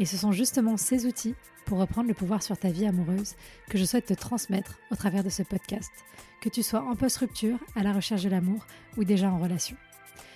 Et 0.00 0.06
ce 0.06 0.16
sont 0.16 0.32
justement 0.32 0.78
ces 0.78 1.04
outils 1.04 1.34
pour 1.66 1.78
reprendre 1.78 2.08
le 2.08 2.14
pouvoir 2.14 2.42
sur 2.42 2.56
ta 2.56 2.70
vie 2.70 2.86
amoureuse 2.86 3.34
que 3.68 3.76
je 3.76 3.84
souhaite 3.84 4.06
te 4.06 4.14
transmettre 4.14 4.78
au 4.90 4.96
travers 4.96 5.22
de 5.22 5.28
ce 5.28 5.42
podcast, 5.42 5.92
que 6.40 6.48
tu 6.48 6.62
sois 6.62 6.80
en 6.80 6.96
post-rupture, 6.96 7.58
à 7.76 7.82
la 7.82 7.92
recherche 7.92 8.22
de 8.22 8.30
l'amour 8.30 8.66
ou 8.96 9.04
déjà 9.04 9.30
en 9.30 9.38
relation. 9.38 9.76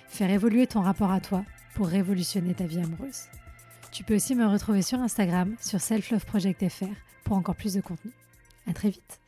Faire 0.07 0.29
évoluer 0.29 0.67
ton 0.67 0.81
rapport 0.81 1.11
à 1.11 1.19
toi 1.19 1.43
pour 1.73 1.87
révolutionner 1.87 2.53
ta 2.53 2.65
vie 2.65 2.79
amoureuse. 2.79 3.23
Tu 3.91 4.03
peux 4.03 4.15
aussi 4.15 4.35
me 4.35 4.45
retrouver 4.45 4.83
sur 4.83 4.99
Instagram, 4.99 5.55
sur 5.59 5.81
selfloveproject.fr 5.81 6.95
pour 7.23 7.35
encore 7.35 7.55
plus 7.55 7.73
de 7.73 7.81
contenu. 7.81 8.11
À 8.67 8.73
très 8.73 8.91
vite. 8.91 9.19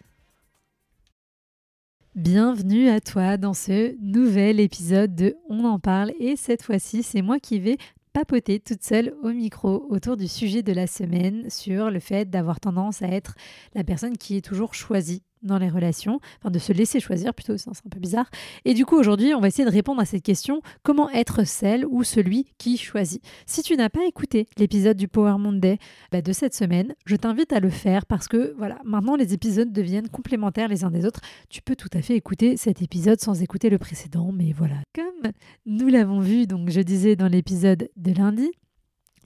Bienvenue 2.14 2.90
à 2.90 3.00
toi 3.00 3.38
dans 3.38 3.54
ce 3.54 3.96
nouvel 4.02 4.60
épisode 4.60 5.16
de 5.16 5.36
On 5.50 5.66
en 5.66 5.80
parle 5.80 6.12
et 6.20 6.36
cette 6.36 6.64
fois-ci 6.64 7.04
c'est 7.04 7.22
moi 7.22 7.40
qui 7.40 7.60
vais 7.60 7.78
papoter 8.18 8.60
toute 8.60 8.82
seule 8.82 9.14
au 9.22 9.30
micro 9.30 9.86
autour 9.90 10.18
du 10.18 10.28
sujet 10.28 10.64
de 10.64 10.74
la 10.74 10.88
semaine 10.88 11.52
sur 11.52 11.92
le 11.92 12.00
fait 12.00 12.28
d'avoir 12.28 12.60
tendance 12.60 13.04
à 13.04 13.10
être 13.10 13.36
la 13.76 13.84
personne 13.84 14.18
qui 14.18 14.38
est 14.38 14.42
toujours 14.42 14.74
choisie 14.74 15.22
dans 15.44 15.58
les 15.58 15.70
relations, 15.70 16.20
enfin 16.40 16.52
de 16.52 16.60
se 16.60 16.74
laisser 16.74 17.00
choisir 17.00 17.34
plutôt, 17.34 17.58
c'est 17.58 17.70
un 17.70 17.90
peu 17.90 18.00
bizarre. 18.00 18.30
Et 18.66 18.74
du 18.74 18.86
coup, 18.86 18.96
aujourd'hui, 18.96 19.34
on 19.34 19.40
va 19.40 19.48
essayer 19.48 19.66
de 19.66 19.74
répondre 19.74 20.02
à 20.02 20.06
cette 20.06 20.24
question 20.24 20.62
comment 20.84 21.10
être 21.12 21.46
celle 21.46 21.86
ou 21.86 22.04
celui 22.04 22.46
qui 22.58 22.78
choisit 22.78 23.24
Si 23.46 23.62
tu 23.62 23.76
n'as 23.76 23.90
pas 23.90 24.06
écouté 24.06 24.48
l'épisode 24.58 24.98
du 24.98 25.08
Power 25.08 25.38
Monday 25.38 25.78
bah, 26.12 26.22
de 26.22 26.32
cette 26.34 26.54
semaine, 26.54 26.96
je 27.06 27.16
t'invite 27.16 27.54
à 27.54 27.60
le 27.60 27.70
faire 27.70 28.06
parce 28.06 28.28
que 28.28 28.54
voilà, 28.58 28.80
maintenant 28.84 29.16
les 29.16 29.34
épisodes 29.34 29.72
deviennent 29.72 30.10
complémentaires 30.10 30.68
les 30.68 30.84
uns 30.84 30.92
des 30.92 31.06
autres. 31.06 31.22
Tu 31.50 31.62
peux 31.62 31.76
tout 31.76 31.90
à 31.94 32.02
fait 32.02 32.16
écouter 32.16 32.58
cet 32.58 32.82
épisode 32.82 33.20
sans 33.20 33.42
écouter 33.42 33.70
le 33.70 33.78
précédent, 33.78 34.32
mais 34.34 34.52
voilà. 34.52 34.76
Comme 34.94 35.32
nous 35.66 35.88
l'avons 35.88 36.20
vu, 36.20 36.48
donc 36.48 36.70
je 36.70 36.82
disais 36.82 37.16
dans 37.16 37.28
l'épisode 37.28 37.90
de 37.96 38.14
lundi, 38.14 38.52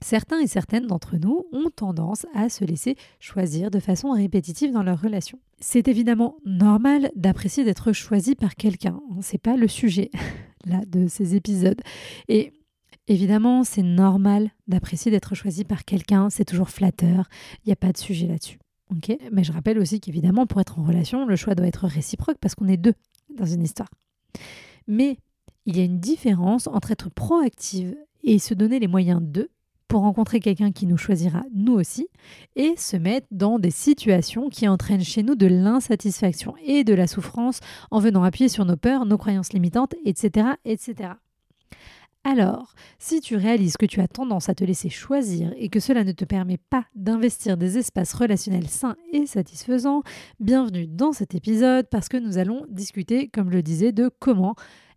Certains 0.02 0.40
et 0.40 0.46
certaines 0.46 0.86
d'entre 0.86 1.16
nous 1.16 1.46
ont 1.52 1.70
tendance 1.70 2.26
à 2.34 2.48
se 2.48 2.64
laisser 2.64 2.96
choisir 3.20 3.70
de 3.70 3.78
façon 3.78 4.10
répétitive 4.10 4.72
dans 4.72 4.82
leur 4.82 5.00
relation. 5.00 5.38
C'est 5.60 5.88
évidemment 5.88 6.36
normal 6.44 7.10
d'apprécier 7.14 7.64
d'être 7.64 7.92
choisi 7.92 8.34
par 8.34 8.56
quelqu'un. 8.56 9.00
C'est 9.20 9.40
pas 9.40 9.56
le 9.56 9.68
sujet 9.68 10.10
là 10.66 10.80
de 10.86 11.06
ces 11.06 11.34
épisodes. 11.36 11.80
Et 12.28 12.52
évidemment, 13.06 13.64
c'est 13.64 13.82
normal 13.82 14.50
d'apprécier 14.66 15.10
d'être 15.10 15.34
choisi 15.34 15.64
par 15.64 15.84
quelqu'un. 15.84 16.30
C'est 16.30 16.44
toujours 16.44 16.70
flatteur. 16.70 17.28
Il 17.64 17.68
n'y 17.68 17.72
a 17.72 17.76
pas 17.76 17.92
de 17.92 17.98
sujet 17.98 18.26
là-dessus. 18.26 18.58
Mais 19.30 19.44
je 19.44 19.52
rappelle 19.52 19.78
aussi 19.78 20.00
qu'évidemment, 20.00 20.46
pour 20.46 20.60
être 20.60 20.78
en 20.78 20.84
relation, 20.84 21.26
le 21.26 21.36
choix 21.36 21.54
doit 21.54 21.66
être 21.66 21.86
réciproque 21.86 22.36
parce 22.40 22.54
qu'on 22.54 22.68
est 22.68 22.76
deux 22.76 22.94
dans 23.34 23.46
une 23.46 23.62
histoire. 23.62 23.88
Mais 24.86 25.16
il 25.64 25.76
y 25.76 25.80
a 25.80 25.84
une 25.84 26.00
différence 26.00 26.66
entre 26.66 26.90
être 26.90 27.08
proactive 27.08 27.96
et 28.24 28.38
se 28.38 28.54
donner 28.54 28.78
les 28.78 28.88
moyens 28.88 29.22
d'eux 29.22 29.48
pour 29.92 30.00
rencontrer 30.00 30.40
quelqu'un 30.40 30.72
qui 30.72 30.86
nous 30.86 30.96
choisira 30.96 31.42
nous 31.54 31.74
aussi 31.74 32.08
et 32.56 32.76
se 32.78 32.96
mettre 32.96 33.26
dans 33.30 33.58
des 33.58 33.70
situations 33.70 34.48
qui 34.48 34.66
entraînent 34.66 35.04
chez 35.04 35.22
nous 35.22 35.34
de 35.34 35.46
l'insatisfaction 35.46 36.54
et 36.64 36.82
de 36.82 36.94
la 36.94 37.06
souffrance 37.06 37.60
en 37.90 37.98
venant 38.00 38.22
appuyer 38.24 38.48
sur 38.48 38.64
nos 38.64 38.78
peurs, 38.78 39.04
nos 39.04 39.18
croyances 39.18 39.52
limitantes, 39.52 39.94
etc. 40.06 40.52
etc. 40.64 41.10
Alors, 42.24 42.72
si 42.98 43.20
tu 43.20 43.36
réalises 43.36 43.76
que 43.76 43.84
tu 43.84 44.00
as 44.00 44.08
tendance 44.08 44.48
à 44.48 44.54
te 44.54 44.64
laisser 44.64 44.88
choisir 44.88 45.52
et 45.58 45.68
que 45.68 45.78
cela 45.78 46.04
ne 46.04 46.12
te 46.12 46.24
permet 46.24 46.56
pas 46.56 46.86
d'investir 46.94 47.58
des 47.58 47.76
espaces 47.76 48.14
relationnels 48.14 48.68
sains 48.68 48.96
et 49.12 49.26
satisfaisants, 49.26 50.04
bienvenue 50.40 50.86
dans 50.86 51.12
cet 51.12 51.34
épisode 51.34 51.86
parce 51.90 52.08
que 52.08 52.16
nous 52.16 52.38
allons 52.38 52.64
discuter, 52.70 53.28
comme 53.28 53.50
je 53.50 53.56
le 53.56 53.62
disais, 53.62 53.92
de 53.92 54.10
comment 54.20 54.54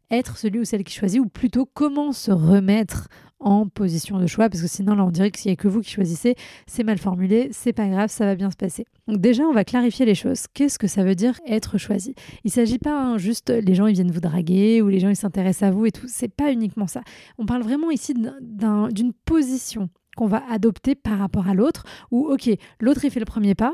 être 0.09 0.37
celui 0.37 0.59
ou 0.59 0.65
celle 0.65 0.85
qui 0.85 0.93
choisit, 0.93 1.19
ou 1.19 1.27
plutôt 1.27 1.65
comment 1.65 2.11
se 2.11 2.31
remettre 2.31 3.09
en 3.39 3.67
position 3.67 4.17
de 4.17 4.27
choix, 4.27 4.49
parce 4.49 4.61
que 4.61 4.67
sinon 4.67 4.95
là 4.95 5.05
on 5.05 5.11
dirait 5.11 5.29
que 5.29 5.37
s'il 5.37 5.49
n'y 5.49 5.53
a 5.53 5.55
que 5.55 5.67
vous 5.67 5.81
qui 5.81 5.91
choisissez, 5.91 6.35
c'est 6.67 6.83
mal 6.83 6.97
formulé, 6.97 7.49
c'est 7.51 7.73
pas 7.73 7.87
grave, 7.87 8.09
ça 8.09 8.25
va 8.25 8.35
bien 8.35 8.49
se 8.49 8.55
passer. 8.55 8.85
Donc 9.07 9.19
déjà 9.19 9.43
on 9.43 9.51
va 9.51 9.63
clarifier 9.63 10.05
les 10.05 10.15
choses. 10.15 10.45
Qu'est-ce 10.53 10.79
que 10.79 10.87
ça 10.87 11.03
veut 11.03 11.15
dire 11.15 11.39
être 11.45 11.77
choisi? 11.77 12.15
Il 12.43 12.47
ne 12.47 12.51
s'agit 12.51 12.79
pas 12.79 12.97
hein, 12.97 13.17
juste 13.17 13.49
les 13.49 13.75
gens 13.75 13.87
ils 13.87 13.93
viennent 13.93 14.11
vous 14.11 14.21
draguer 14.21 14.81
ou 14.81 14.87
les 14.87 14.99
gens 14.99 15.09
ils 15.09 15.15
s'intéressent 15.15 15.69
à 15.69 15.71
vous 15.71 15.85
et 15.85 15.91
tout, 15.91 16.07
c'est 16.07 16.33
pas 16.33 16.51
uniquement 16.51 16.87
ça. 16.87 17.01
On 17.37 17.45
parle 17.45 17.63
vraiment 17.63 17.91
ici 17.91 18.13
d'une 18.13 19.13
position 19.25 19.89
qu'on 20.15 20.27
va 20.27 20.43
adopter 20.49 20.95
par 20.95 21.19
rapport 21.19 21.47
à 21.49 21.53
l'autre, 21.53 21.83
où 22.11 22.27
ok, 22.31 22.49
l'autre 22.79 23.03
il 23.03 23.11
fait 23.11 23.19
le 23.19 23.25
premier 23.25 23.53
pas, 23.53 23.73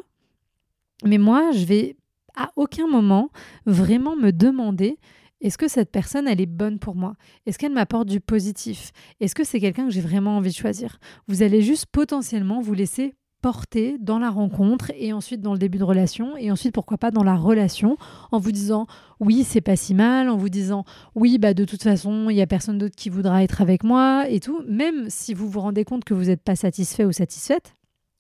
mais 1.06 1.20
moi 1.20 1.52
je 1.52 1.66
vais 1.66 1.96
à 2.36 2.52
aucun 2.56 2.88
moment 2.88 3.30
vraiment 3.66 4.16
me 4.16 4.32
demander 4.32 4.98
est-ce 5.42 5.58
que 5.58 5.68
cette 5.68 5.92
personne, 5.92 6.28
elle 6.28 6.40
est 6.40 6.46
bonne 6.46 6.80
pour 6.80 6.96
moi? 6.96 7.16
Est-ce 7.46 7.58
qu'elle 7.58 7.74
m'apporte 7.74 8.08
du 8.08 8.20
positif? 8.20 8.92
Est-ce 9.20 9.36
que 9.36 9.44
c'est 9.44 9.60
quelqu'un 9.60 9.86
que 9.86 9.92
j'ai 9.92 10.02
vraiment 10.02 10.38
envie 10.38 10.52
de 10.52 10.56
choisir? 10.56 11.00
Vous 11.28 11.42
allez 11.42 11.62
juste 11.62 11.88
potentiellement 11.88 12.62
vous 12.62 12.74
laisser 12.74 13.16
porter 13.42 13.98
dans 14.00 14.20
la 14.20 14.30
rencontre 14.30 14.92
et 14.96 15.14
ensuite 15.14 15.42
dans 15.42 15.54
le 15.54 15.60
début 15.60 15.80
de 15.80 15.84
relation 15.84 16.38
et 16.38 16.52
ensuite 16.52 16.76
pourquoi 16.76 17.00
pas 17.00 17.10
dans 17.10 17.24
la 17.24 17.36
relation 17.36 17.98
en 18.32 18.38
vous 18.38 18.52
disant 18.52 18.86
oui 19.20 19.44
c'est 19.44 19.62
pas 19.62 19.76
si 19.76 19.96
mal 19.96 20.30
en 20.30 20.38
vous 20.38 20.50
disant 20.50 20.86
oui 21.16 21.40
bah 21.40 21.56
de 21.56 21.66
toute 21.66 21.82
façon 21.82 22.30
il 22.30 22.36
y 22.36 22.42
a 22.42 22.46
personne 22.48 22.78
d'autre 22.78 22.96
qui 22.96 23.10
voudra 23.10 23.44
être 23.44 23.62
avec 23.62 23.84
moi 23.84 24.30
et 24.30 24.40
tout. 24.40 24.62
Même 24.68 25.10
si 25.10 25.34
vous 25.34 25.50
vous 25.50 25.60
rendez 25.60 25.86
compte 25.86 26.04
que 26.04 26.14
vous 26.14 26.26
n'êtes 26.26 26.44
pas 26.44 26.56
satisfait 26.56 27.04
ou 27.04 27.12
satisfaite 27.12 27.74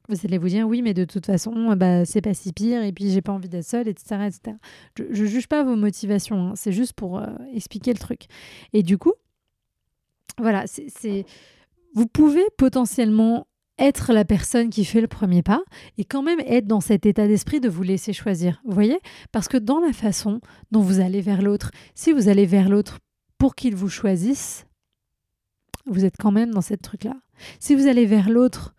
vous 0.09 0.17
allez 0.23 0.37
vous 0.37 0.49
dire 0.49 0.67
oui, 0.67 0.81
mais 0.81 0.93
de 0.93 1.05
toute 1.05 1.25
façon, 1.25 1.75
bah, 1.75 2.05
c'est 2.05 2.21
pas 2.21 2.33
si 2.33 2.53
pire, 2.53 2.83
et 2.83 2.91
puis 2.91 3.09
j'ai 3.11 3.21
pas 3.21 3.31
envie 3.31 3.49
d'être 3.49 3.65
seule, 3.65 3.87
etc. 3.87 4.27
etc. 4.27 4.57
Je, 4.97 5.03
ne 5.23 5.27
juge 5.27 5.47
pas 5.47 5.63
vos 5.63 5.75
motivations, 5.75 6.49
hein. 6.49 6.53
c'est 6.55 6.71
juste 6.71 6.93
pour 6.93 7.19
euh, 7.19 7.27
expliquer 7.53 7.93
le 7.93 7.99
truc. 7.99 8.25
Et 8.73 8.83
du 8.83 8.97
coup, 8.97 9.13
voilà, 10.37 10.65
c'est, 10.67 11.25
vous 11.93 12.07
pouvez 12.07 12.43
potentiellement 12.57 13.47
être 13.77 14.13
la 14.13 14.25
personne 14.25 14.69
qui 14.69 14.85
fait 14.85 15.01
le 15.01 15.07
premier 15.07 15.41
pas 15.41 15.63
et 15.97 16.05
quand 16.05 16.21
même 16.21 16.39
être 16.45 16.67
dans 16.67 16.81
cet 16.81 17.05
état 17.05 17.27
d'esprit 17.27 17.59
de 17.59 17.69
vous 17.69 17.83
laisser 17.83 18.13
choisir. 18.13 18.61
Vous 18.63 18.73
voyez? 18.73 18.99
Parce 19.31 19.47
que 19.47 19.57
dans 19.57 19.79
la 19.79 19.91
façon 19.93 20.39
dont 20.71 20.81
vous 20.81 20.99
allez 20.99 21.21
vers 21.21 21.41
l'autre, 21.41 21.71
si 21.95 22.11
vous 22.11 22.29
allez 22.29 22.45
vers 22.45 22.69
l'autre 22.69 22.99
pour 23.37 23.55
qu'il 23.55 23.75
vous 23.75 23.89
choisisse, 23.89 24.67
vous 25.87 26.05
êtes 26.05 26.17
quand 26.17 26.31
même 26.31 26.51
dans 26.51 26.61
cette 26.61 26.83
truc-là. 26.83 27.15
Si 27.59 27.75
vous 27.75 27.87
allez 27.87 28.05
vers 28.05 28.29
l'autre 28.29 28.75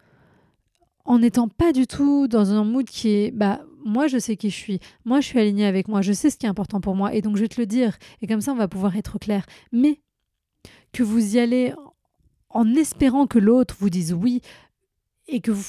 en 1.04 1.18
n'étant 1.18 1.48
pas 1.48 1.72
du 1.72 1.86
tout 1.86 2.28
dans 2.28 2.52
un 2.52 2.64
mood 2.64 2.86
qui 2.86 3.08
est 3.10 3.30
bah 3.30 3.60
moi 3.84 4.06
je 4.06 4.18
sais 4.18 4.36
qui 4.36 4.50
je 4.50 4.56
suis, 4.56 4.80
moi 5.04 5.20
je 5.20 5.26
suis 5.26 5.38
alignée 5.38 5.66
avec 5.66 5.88
moi, 5.88 6.02
je 6.02 6.12
sais 6.12 6.30
ce 6.30 6.36
qui 6.36 6.46
est 6.46 6.48
important 6.48 6.80
pour 6.80 6.94
moi 6.94 7.14
et 7.14 7.20
donc 7.20 7.36
je 7.36 7.42
vais 7.42 7.48
te 7.48 7.60
le 7.60 7.66
dire 7.66 7.96
et 8.20 8.26
comme 8.26 8.40
ça 8.40 8.52
on 8.52 8.56
va 8.56 8.68
pouvoir 8.68 8.96
être 8.96 9.18
clair. 9.18 9.44
Mais 9.72 10.00
que 10.92 11.02
vous 11.02 11.36
y 11.36 11.38
allez 11.38 11.74
en 12.50 12.74
espérant 12.74 13.26
que 13.26 13.38
l'autre 13.38 13.76
vous 13.78 13.90
dise 13.90 14.12
oui 14.12 14.40
et 15.28 15.40
que 15.40 15.50
vous 15.50 15.62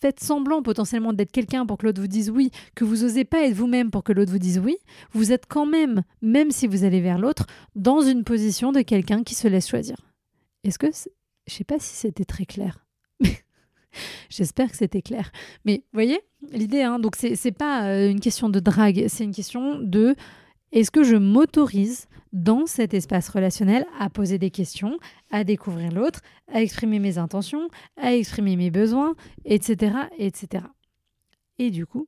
faites 0.00 0.20
semblant 0.20 0.62
potentiellement 0.62 1.12
d'être 1.12 1.32
quelqu'un 1.32 1.66
pour 1.66 1.78
que 1.78 1.86
l'autre 1.86 2.00
vous 2.00 2.08
dise 2.08 2.30
oui, 2.30 2.50
que 2.74 2.84
vous 2.84 3.02
n'osez 3.02 3.24
pas 3.24 3.44
être 3.44 3.54
vous-même 3.54 3.90
pour 3.90 4.02
que 4.02 4.12
l'autre 4.12 4.32
vous 4.32 4.38
dise 4.38 4.58
oui, 4.58 4.76
vous 5.12 5.32
êtes 5.32 5.46
quand 5.46 5.66
même, 5.66 6.02
même 6.22 6.50
si 6.50 6.66
vous 6.66 6.84
allez 6.84 7.00
vers 7.00 7.18
l'autre, 7.18 7.46
dans 7.74 8.00
une 8.00 8.24
position 8.24 8.72
de 8.72 8.80
quelqu'un 8.80 9.22
qui 9.22 9.34
se 9.34 9.48
laisse 9.48 9.68
choisir. 9.68 9.96
Est-ce 10.64 10.78
que, 10.78 10.88
je 11.46 11.54
sais 11.54 11.64
pas 11.64 11.78
si 11.78 11.94
c'était 11.94 12.24
très 12.24 12.46
clair. 12.46 12.86
J'espère 14.30 14.70
que 14.70 14.76
c'était 14.76 15.02
clair. 15.02 15.30
Mais 15.64 15.78
vous 15.78 15.96
voyez 15.96 16.20
l'idée, 16.52 16.82
hein 16.82 16.98
donc 16.98 17.16
c'est 17.16 17.52
pas 17.52 17.86
euh, 17.86 18.10
une 18.10 18.20
question 18.20 18.48
de 18.48 18.60
drague, 18.60 19.06
c'est 19.08 19.24
une 19.24 19.34
question 19.34 19.78
de 19.78 20.14
est-ce 20.72 20.90
que 20.90 21.02
je 21.02 21.16
m'autorise 21.16 22.06
dans 22.32 22.64
cet 22.66 22.94
espace 22.94 23.28
relationnel 23.28 23.86
à 23.98 24.08
poser 24.08 24.38
des 24.38 24.50
questions, 24.50 24.98
à 25.30 25.42
découvrir 25.42 25.92
l'autre, 25.92 26.20
à 26.52 26.62
exprimer 26.62 27.00
mes 27.00 27.18
intentions, 27.18 27.68
à 27.96 28.14
exprimer 28.14 28.56
mes 28.56 28.70
besoins, 28.70 29.14
etc., 29.44 29.94
etc. 30.16 30.64
Et 31.58 31.70
du 31.70 31.86
coup, 31.86 32.06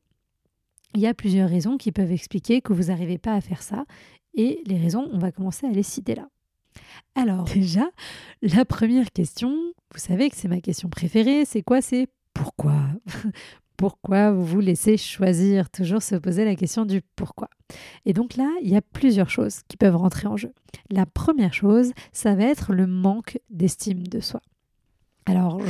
il 0.95 1.01
y 1.01 1.07
a 1.07 1.15
plusieurs 1.15 1.49
raisons 1.49 1.77
qui 1.77 1.91
peuvent 1.91 2.13
expliquer 2.13 2.61
que 2.61 2.73
vous 2.73 2.85
n'arrivez 2.85 3.19
pas 3.19 3.35
à 3.35 3.41
faire 3.41 3.63
ça. 3.63 3.85
Et 4.35 4.63
les 4.67 4.79
raisons, 4.79 5.09
on 5.13 5.19
va 5.19 5.33
commencer 5.33 5.67
à 5.67 5.71
les 5.71 5.83
citer 5.83 6.15
là. 6.15 6.29
Alors 7.15 7.45
déjà, 7.45 7.91
la 8.41 8.65
première 8.65 9.11
question, 9.13 9.51
vous 9.93 10.01
savez 10.01 10.31
que 10.31 10.37
c'est 10.37 10.49
ma 10.49 10.61
question 10.61 10.89
préférée, 10.89 11.45
c'est 11.45 11.63
quoi 11.63 11.81
C'est 11.83 12.09
pourquoi? 12.35 12.75
Pourquoi 13.79 14.31
vous 14.31 14.45
vous 14.45 14.61
laissez 14.61 14.97
choisir 14.97 15.69
Toujours 15.69 16.03
se 16.03 16.15
poser 16.15 16.45
la 16.45 16.55
question 16.55 16.85
du 16.85 17.03
pourquoi? 17.17 17.49
Et 18.05 18.13
donc 18.13 18.37
là, 18.37 18.49
il 18.63 18.69
y 18.69 18.77
a 18.77 18.83
plusieurs 18.83 19.29
choses 19.29 19.63
qui 19.67 19.77
peuvent 19.77 19.97
rentrer 19.97 20.29
en 20.29 20.37
jeu. 20.37 20.53
La 20.89 21.05
première 21.05 21.53
chose, 21.53 21.91
ça 22.13 22.37
va 22.37 22.45
être 22.45 22.73
le 22.75 22.87
manque 22.87 23.41
d'estime 23.51 24.07
de 24.07 24.21
soi. 24.21 24.41
Alors, 25.27 25.61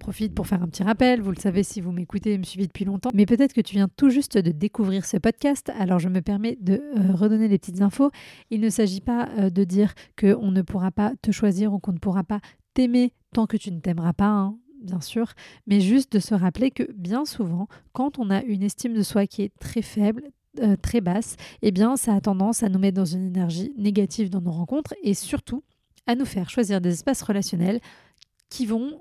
profite 0.00 0.34
pour 0.34 0.48
faire 0.48 0.62
un 0.62 0.66
petit 0.66 0.82
rappel. 0.82 1.20
Vous 1.20 1.30
le 1.30 1.38
savez 1.38 1.62
si 1.62 1.80
vous 1.80 1.92
m'écoutez 1.92 2.32
et 2.32 2.38
me 2.38 2.42
suivez 2.42 2.66
depuis 2.66 2.84
longtemps. 2.84 3.10
Mais 3.14 3.26
peut-être 3.26 3.52
que 3.52 3.60
tu 3.60 3.76
viens 3.76 3.88
tout 3.88 4.10
juste 4.10 4.36
de 4.36 4.50
découvrir 4.50 5.04
ce 5.06 5.16
podcast. 5.18 5.70
Alors 5.78 6.00
je 6.00 6.08
me 6.08 6.20
permets 6.20 6.58
de 6.60 6.82
euh, 6.96 7.14
redonner 7.14 7.46
les 7.46 7.58
petites 7.58 7.82
infos. 7.82 8.10
Il 8.50 8.60
ne 8.60 8.70
s'agit 8.70 9.00
pas 9.00 9.28
euh, 9.38 9.50
de 9.50 9.62
dire 9.62 9.94
qu'on 10.18 10.50
ne 10.50 10.62
pourra 10.62 10.90
pas 10.90 11.12
te 11.22 11.30
choisir 11.30 11.72
ou 11.72 11.78
qu'on 11.78 11.92
ne 11.92 11.98
pourra 11.98 12.24
pas 12.24 12.40
t'aimer 12.74 13.12
tant 13.32 13.46
que 13.46 13.56
tu 13.56 13.70
ne 13.70 13.78
t'aimeras 13.78 14.14
pas. 14.14 14.30
Hein, 14.30 14.58
bien 14.82 15.00
sûr, 15.00 15.34
mais 15.66 15.80
juste 15.80 16.12
de 16.12 16.18
se 16.18 16.34
rappeler 16.34 16.70
que 16.70 16.90
bien 16.92 17.24
souvent, 17.24 17.68
quand 17.92 18.18
on 18.18 18.30
a 18.30 18.42
une 18.42 18.62
estime 18.62 18.94
de 18.94 19.02
soi 19.02 19.26
qui 19.26 19.42
est 19.42 19.52
très 19.60 19.82
faible, 19.82 20.30
euh, 20.60 20.76
très 20.76 21.00
basse, 21.00 21.36
eh 21.62 21.70
bien 21.70 21.96
ça 21.96 22.14
a 22.14 22.20
tendance 22.20 22.62
à 22.62 22.68
nous 22.68 22.78
mettre 22.78 22.96
dans 22.96 23.04
une 23.04 23.26
énergie 23.26 23.72
négative 23.76 24.30
dans 24.30 24.40
nos 24.40 24.50
rencontres 24.50 24.94
et 25.02 25.14
surtout 25.14 25.62
à 26.06 26.14
nous 26.14 26.24
faire 26.24 26.50
choisir 26.50 26.80
des 26.80 26.94
espaces 26.94 27.22
relationnels 27.22 27.80
qui 28.48 28.66
vont 28.66 29.00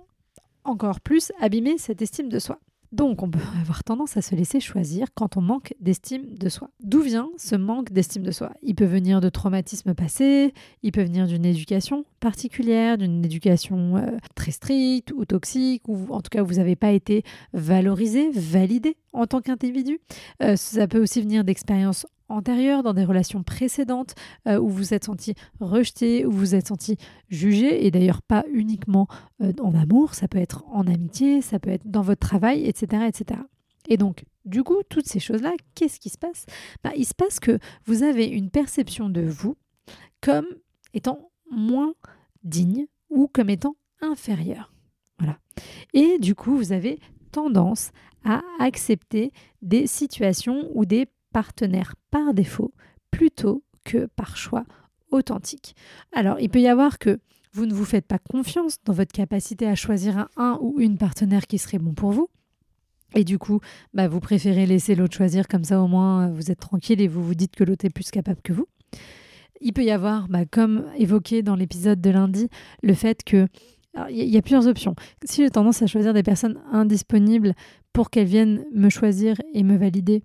encore 0.69 1.01
plus 1.01 1.31
abîmer 1.39 1.77
cette 1.77 2.01
estime 2.01 2.30
de 2.30 2.39
soi. 2.39 2.60
Donc 2.92 3.21
on 3.21 3.30
peut 3.30 3.39
avoir 3.62 3.83
tendance 3.83 4.18
à 4.18 4.21
se 4.21 4.36
laisser 4.36 4.60
choisir 4.60 5.07
quand 5.13 5.38
on 5.38 5.42
manque 5.42 5.74
d'estime 5.80 6.36
de 6.38 6.50
soi. 6.50 6.69
D'où 6.83 7.01
vient 7.01 7.30
ce 7.38 7.56
manque 7.56 7.92
d'estime 7.92 8.24
de 8.24 8.31
soi? 8.31 8.51
Il 8.63 8.75
peut 8.75 8.86
venir 8.86 9.21
de 9.21 9.30
traumatismes 9.30 9.94
passés, 9.94 10.54
il 10.83 10.92
peut 10.92 11.04
venir 11.04 11.27
d'une 11.27 11.45
éducation 11.45 12.06
particulière, 12.19 12.98
d'une 12.98 13.24
éducation 13.24 13.98
euh, 13.98 14.18
très 14.36 14.51
stricte 14.51 15.12
ou 15.12 15.25
toxique, 15.25 15.83
ou 15.88 16.07
en 16.10 16.21
tout 16.21 16.30
cas 16.30 16.42
vous 16.42 16.56
n'avez 16.56 16.75
pas 16.75 16.92
été 16.92 17.24
valorisé, 17.54 18.30
validé 18.31 18.98
en 19.13 19.27
tant 19.27 19.42
qu'individu. 19.42 20.00
Euh, 20.42 20.56
ça 20.56 20.88
peut 20.88 21.01
aussi 21.01 21.21
venir 21.21 21.44
d'expériences 21.44 22.07
dans 22.30 22.94
des 22.94 23.06
relations 23.06 23.44
précédentes, 23.44 24.16
où 24.48 24.70
vous 24.70 24.80
vous 24.80 24.94
êtes 24.94 25.06
senti 25.06 25.34
rejeté, 25.60 26.26
où 26.26 26.31
vous 26.31 26.40
vous 26.40 26.56
êtes 26.56 26.68
senti 26.68 26.98
jugé, 27.28 27.86
et 27.86 27.92
d'ailleurs 27.92 28.22
pas 28.22 28.46
uniquement 28.52 29.08
euh, 29.42 29.54
en 29.62 29.74
amour, 29.76 30.14
ça 30.14 30.28
peut 30.28 30.38
être 30.38 30.64
en 30.72 30.88
amitié, 30.88 31.42
ça 31.42 31.60
peut 31.60 31.70
être 31.70 31.90
dans 31.90 32.02
votre 32.02 32.20
travail, 32.20 32.66
etc. 32.66 33.04
etc. 33.08 33.42
Et 33.88 33.98
donc, 33.98 34.26
du 34.46 34.64
coup, 34.64 34.78
toutes 34.90 35.08
ces 35.08 35.20
choses-là, 35.20 35.54
qu'est-ce 35.76 36.00
qui 36.00 36.10
se 36.10 36.18
passe? 36.18 36.46
Bah, 36.84 36.92
Il 36.96 37.06
se 37.06 37.14
passe 37.14 37.40
que 37.40 37.60
vous 37.86 38.04
avez 38.04 38.26
une 38.26 38.50
perception 38.50 39.10
de 39.10 39.22
vous 39.22 39.58
comme 40.22 40.48
étant 40.94 41.31
moins 41.52 41.94
digne 42.44 42.88
ou 43.10 43.28
comme 43.28 43.50
étant 43.50 43.76
inférieur. 44.02 44.74
Voilà. 45.18 45.38
Et 45.94 46.20
du 46.20 46.36
coup, 46.36 46.56
vous 46.56 46.72
avez 46.72 47.00
tendance 47.31 47.92
à 48.24 48.42
accepter 48.60 49.31
des 49.62 49.88
situations 49.88 50.70
ou 50.74 50.86
des 50.86 51.08
partenaire 51.40 51.96
par 52.12 52.34
défaut 52.34 52.74
plutôt 53.12 53.64
que 53.86 54.08
par 54.18 54.36
choix 54.36 54.66
authentique. 55.10 55.74
Alors, 56.12 56.38
il 56.42 56.50
peut 56.50 56.60
y 56.60 56.68
avoir 56.68 57.00
que 57.00 57.22
vous 57.54 57.66
ne 57.66 57.74
vous 57.74 57.86
faites 57.86 58.06
pas 58.06 58.18
confiance 58.20 58.80
dans 58.84 58.92
votre 58.92 59.14
capacité 59.14 59.66
à 59.66 59.74
choisir 59.74 60.28
un, 60.36 60.58
ou 60.60 60.82
une 60.82 60.98
partenaire 60.98 61.48
qui 61.48 61.58
serait 61.58 61.80
bon 61.80 61.94
pour 61.94 62.12
vous. 62.12 62.28
Et 63.16 63.24
du 63.24 63.40
coup, 63.40 63.62
bah, 63.94 64.10
vous 64.10 64.20
préférez 64.20 64.66
laisser 64.66 64.96
l'autre 64.96 65.16
choisir, 65.16 65.48
comme 65.48 65.64
ça 65.64 65.80
au 65.82 65.88
moins 65.88 66.30
vous 66.30 66.52
êtes 66.52 66.60
tranquille 66.60 67.00
et 67.00 67.08
vous 67.08 67.24
vous 67.24 67.36
dites 67.36 67.56
que 67.56 67.64
l'autre 67.64 67.86
est 67.86 67.90
plus 67.90 68.12
capable 68.12 68.42
que 68.42 68.52
vous. 68.52 68.68
Il 69.62 69.72
peut 69.72 69.86
y 69.86 69.92
avoir, 69.92 70.28
bah, 70.28 70.44
comme 70.44 70.88
évoqué 70.98 71.42
dans 71.42 71.56
l'épisode 71.56 72.02
de 72.02 72.10
lundi, 72.10 72.50
le 72.84 72.94
fait 72.94 73.24
que 73.24 73.48
il 74.10 74.30
y, 74.30 74.38
a 74.38 74.42
plusieurs 74.42 74.68
options. 74.68 74.96
Si 75.24 75.42
j'ai 75.42 75.50
tendance 75.50 75.82
à 75.82 75.88
choisir 75.88 76.14
des 76.14 76.22
personnes 76.22 76.62
indisponibles 76.72 77.54
pour 77.92 78.10
qu'elles 78.10 78.28
viennent 78.28 78.66
me 78.72 78.90
choisir 78.90 79.36
et 79.54 79.64
me 79.64 79.78
valider, 79.78 80.24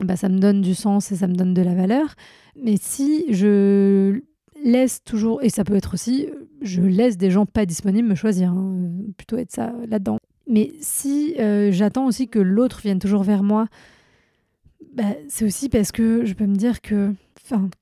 bah, 0.00 0.16
ça 0.16 0.28
me 0.28 0.38
donne 0.38 0.62
du 0.62 0.74
sens 0.74 1.12
et 1.12 1.16
ça 1.16 1.26
me 1.26 1.34
donne 1.34 1.54
de 1.54 1.62
la 1.62 1.74
valeur. 1.74 2.14
Mais 2.56 2.76
si 2.80 3.24
je 3.32 4.20
laisse 4.64 5.02
toujours, 5.04 5.42
et 5.42 5.48
ça 5.48 5.64
peut 5.64 5.74
être 5.74 5.94
aussi, 5.94 6.28
je 6.60 6.82
laisse 6.82 7.16
des 7.16 7.30
gens 7.30 7.46
pas 7.46 7.66
disponibles 7.66 8.08
me 8.08 8.14
choisir, 8.14 8.50
hein, 8.50 8.76
plutôt 9.16 9.36
être 9.36 9.50
ça 9.50 9.72
là-dedans. 9.88 10.18
Mais 10.48 10.72
si 10.80 11.34
euh, 11.38 11.70
j'attends 11.72 12.06
aussi 12.06 12.28
que 12.28 12.38
l'autre 12.38 12.80
vienne 12.80 12.98
toujours 12.98 13.22
vers 13.22 13.42
moi, 13.42 13.68
bah, 14.94 15.14
c'est 15.28 15.44
aussi 15.44 15.68
parce 15.68 15.92
que 15.92 16.24
je 16.24 16.34
peux 16.34 16.46
me 16.46 16.56
dire 16.56 16.80
que 16.80 17.14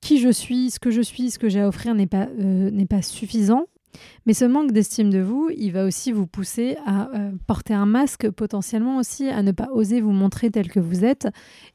qui 0.01 0.19
je 0.19 0.29
suis, 0.29 0.71
ce 0.71 0.79
que 0.79 0.91
je 0.91 1.01
suis, 1.01 1.31
ce 1.31 1.39
que 1.39 1.49
j'ai 1.49 1.61
à 1.61 1.67
offrir 1.67 1.95
n'est 1.95 2.07
pas, 2.07 2.27
euh, 2.39 2.71
n'est 2.71 2.85
pas 2.85 3.01
suffisant. 3.01 3.67
Mais 4.25 4.33
ce 4.33 4.45
manque 4.45 4.71
d'estime 4.71 5.09
de 5.09 5.19
vous, 5.19 5.49
il 5.55 5.71
va 5.71 5.85
aussi 5.85 6.11
vous 6.11 6.27
pousser 6.27 6.77
à 6.85 7.09
euh, 7.15 7.31
porter 7.47 7.73
un 7.73 7.85
masque, 7.85 8.29
potentiellement 8.29 8.97
aussi 8.97 9.27
à 9.29 9.43
ne 9.43 9.51
pas 9.51 9.69
oser 9.71 10.01
vous 10.01 10.11
montrer 10.11 10.51
tel 10.51 10.69
que 10.69 10.79
vous 10.79 11.03
êtes. 11.03 11.27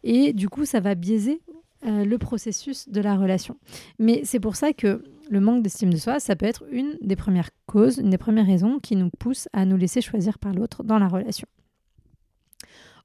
Et 0.05 0.33
du 0.33 0.49
coup, 0.49 0.65
ça 0.65 0.81
va 0.81 0.95
biaiser 0.95 1.41
euh, 1.87 2.05
le 2.05 2.19
processus 2.19 2.89
de 2.89 3.01
la 3.01 3.17
relation. 3.17 3.57
Mais 3.99 4.23
c'est 4.25 4.41
pour 4.41 4.57
ça 4.57 4.73
que 4.73 5.03
le 5.31 5.41
manque 5.41 5.63
d'estime 5.63 5.93
de 5.93 5.99
soi, 5.99 6.21
ça 6.21 6.37
peut 6.37 6.47
être 6.47 6.65
une 6.71 6.97
des 7.03 7.17
premières 7.17 7.51
causes, 7.67 7.99
une 7.99 8.11
des 8.11 8.19
premières 8.19 8.47
raisons 8.47 8.79
qui 8.79 8.97
nous 8.97 9.11
pousse 9.19 9.49
à 9.53 9.65
nous 9.65 9.77
laisser 9.77 10.01
choisir 10.01 10.39
par 10.39 10.53
l'autre 10.53 10.85
dans 10.85 10.99
la 10.99 11.09
relation. 11.09 11.47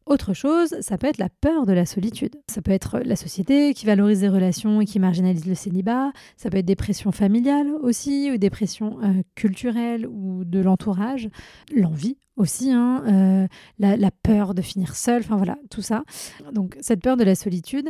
Autre 0.07 0.33
chose, 0.33 0.75
ça 0.81 0.97
peut 0.97 1.07
être 1.07 1.19
la 1.19 1.29
peur 1.29 1.65
de 1.65 1.73
la 1.73 1.85
solitude. 1.85 2.35
Ça 2.49 2.61
peut 2.61 2.71
être 2.71 2.99
la 2.99 3.15
société 3.15 3.73
qui 3.73 3.85
valorise 3.85 4.21
les 4.21 4.29
relations 4.29 4.81
et 4.81 4.85
qui 4.85 4.99
marginalise 4.99 5.45
le 5.45 5.55
célibat. 5.55 6.11
Ça 6.37 6.49
peut 6.49 6.57
être 6.57 6.65
des 6.65 6.75
pressions 6.75 7.11
familiales 7.11 7.71
aussi, 7.81 8.31
ou 8.33 8.37
des 8.37 8.49
pressions 8.49 8.99
euh, 9.03 9.21
culturelles 9.35 10.07
ou 10.07 10.43
de 10.43 10.59
l'entourage. 10.59 11.29
L'envie 11.73 12.17
aussi, 12.35 12.71
hein, 12.71 13.03
euh, 13.07 13.47
la, 13.79 14.11
peur 14.11 14.55
de 14.55 14.61
finir 14.61 14.95
seul, 14.95 15.21
enfin 15.21 15.37
voilà, 15.37 15.57
tout 15.69 15.83
ça. 15.83 16.03
Donc 16.51 16.75
cette 16.81 17.01
peur 17.01 17.15
de 17.15 17.23
la 17.23 17.35
solitude, 17.35 17.89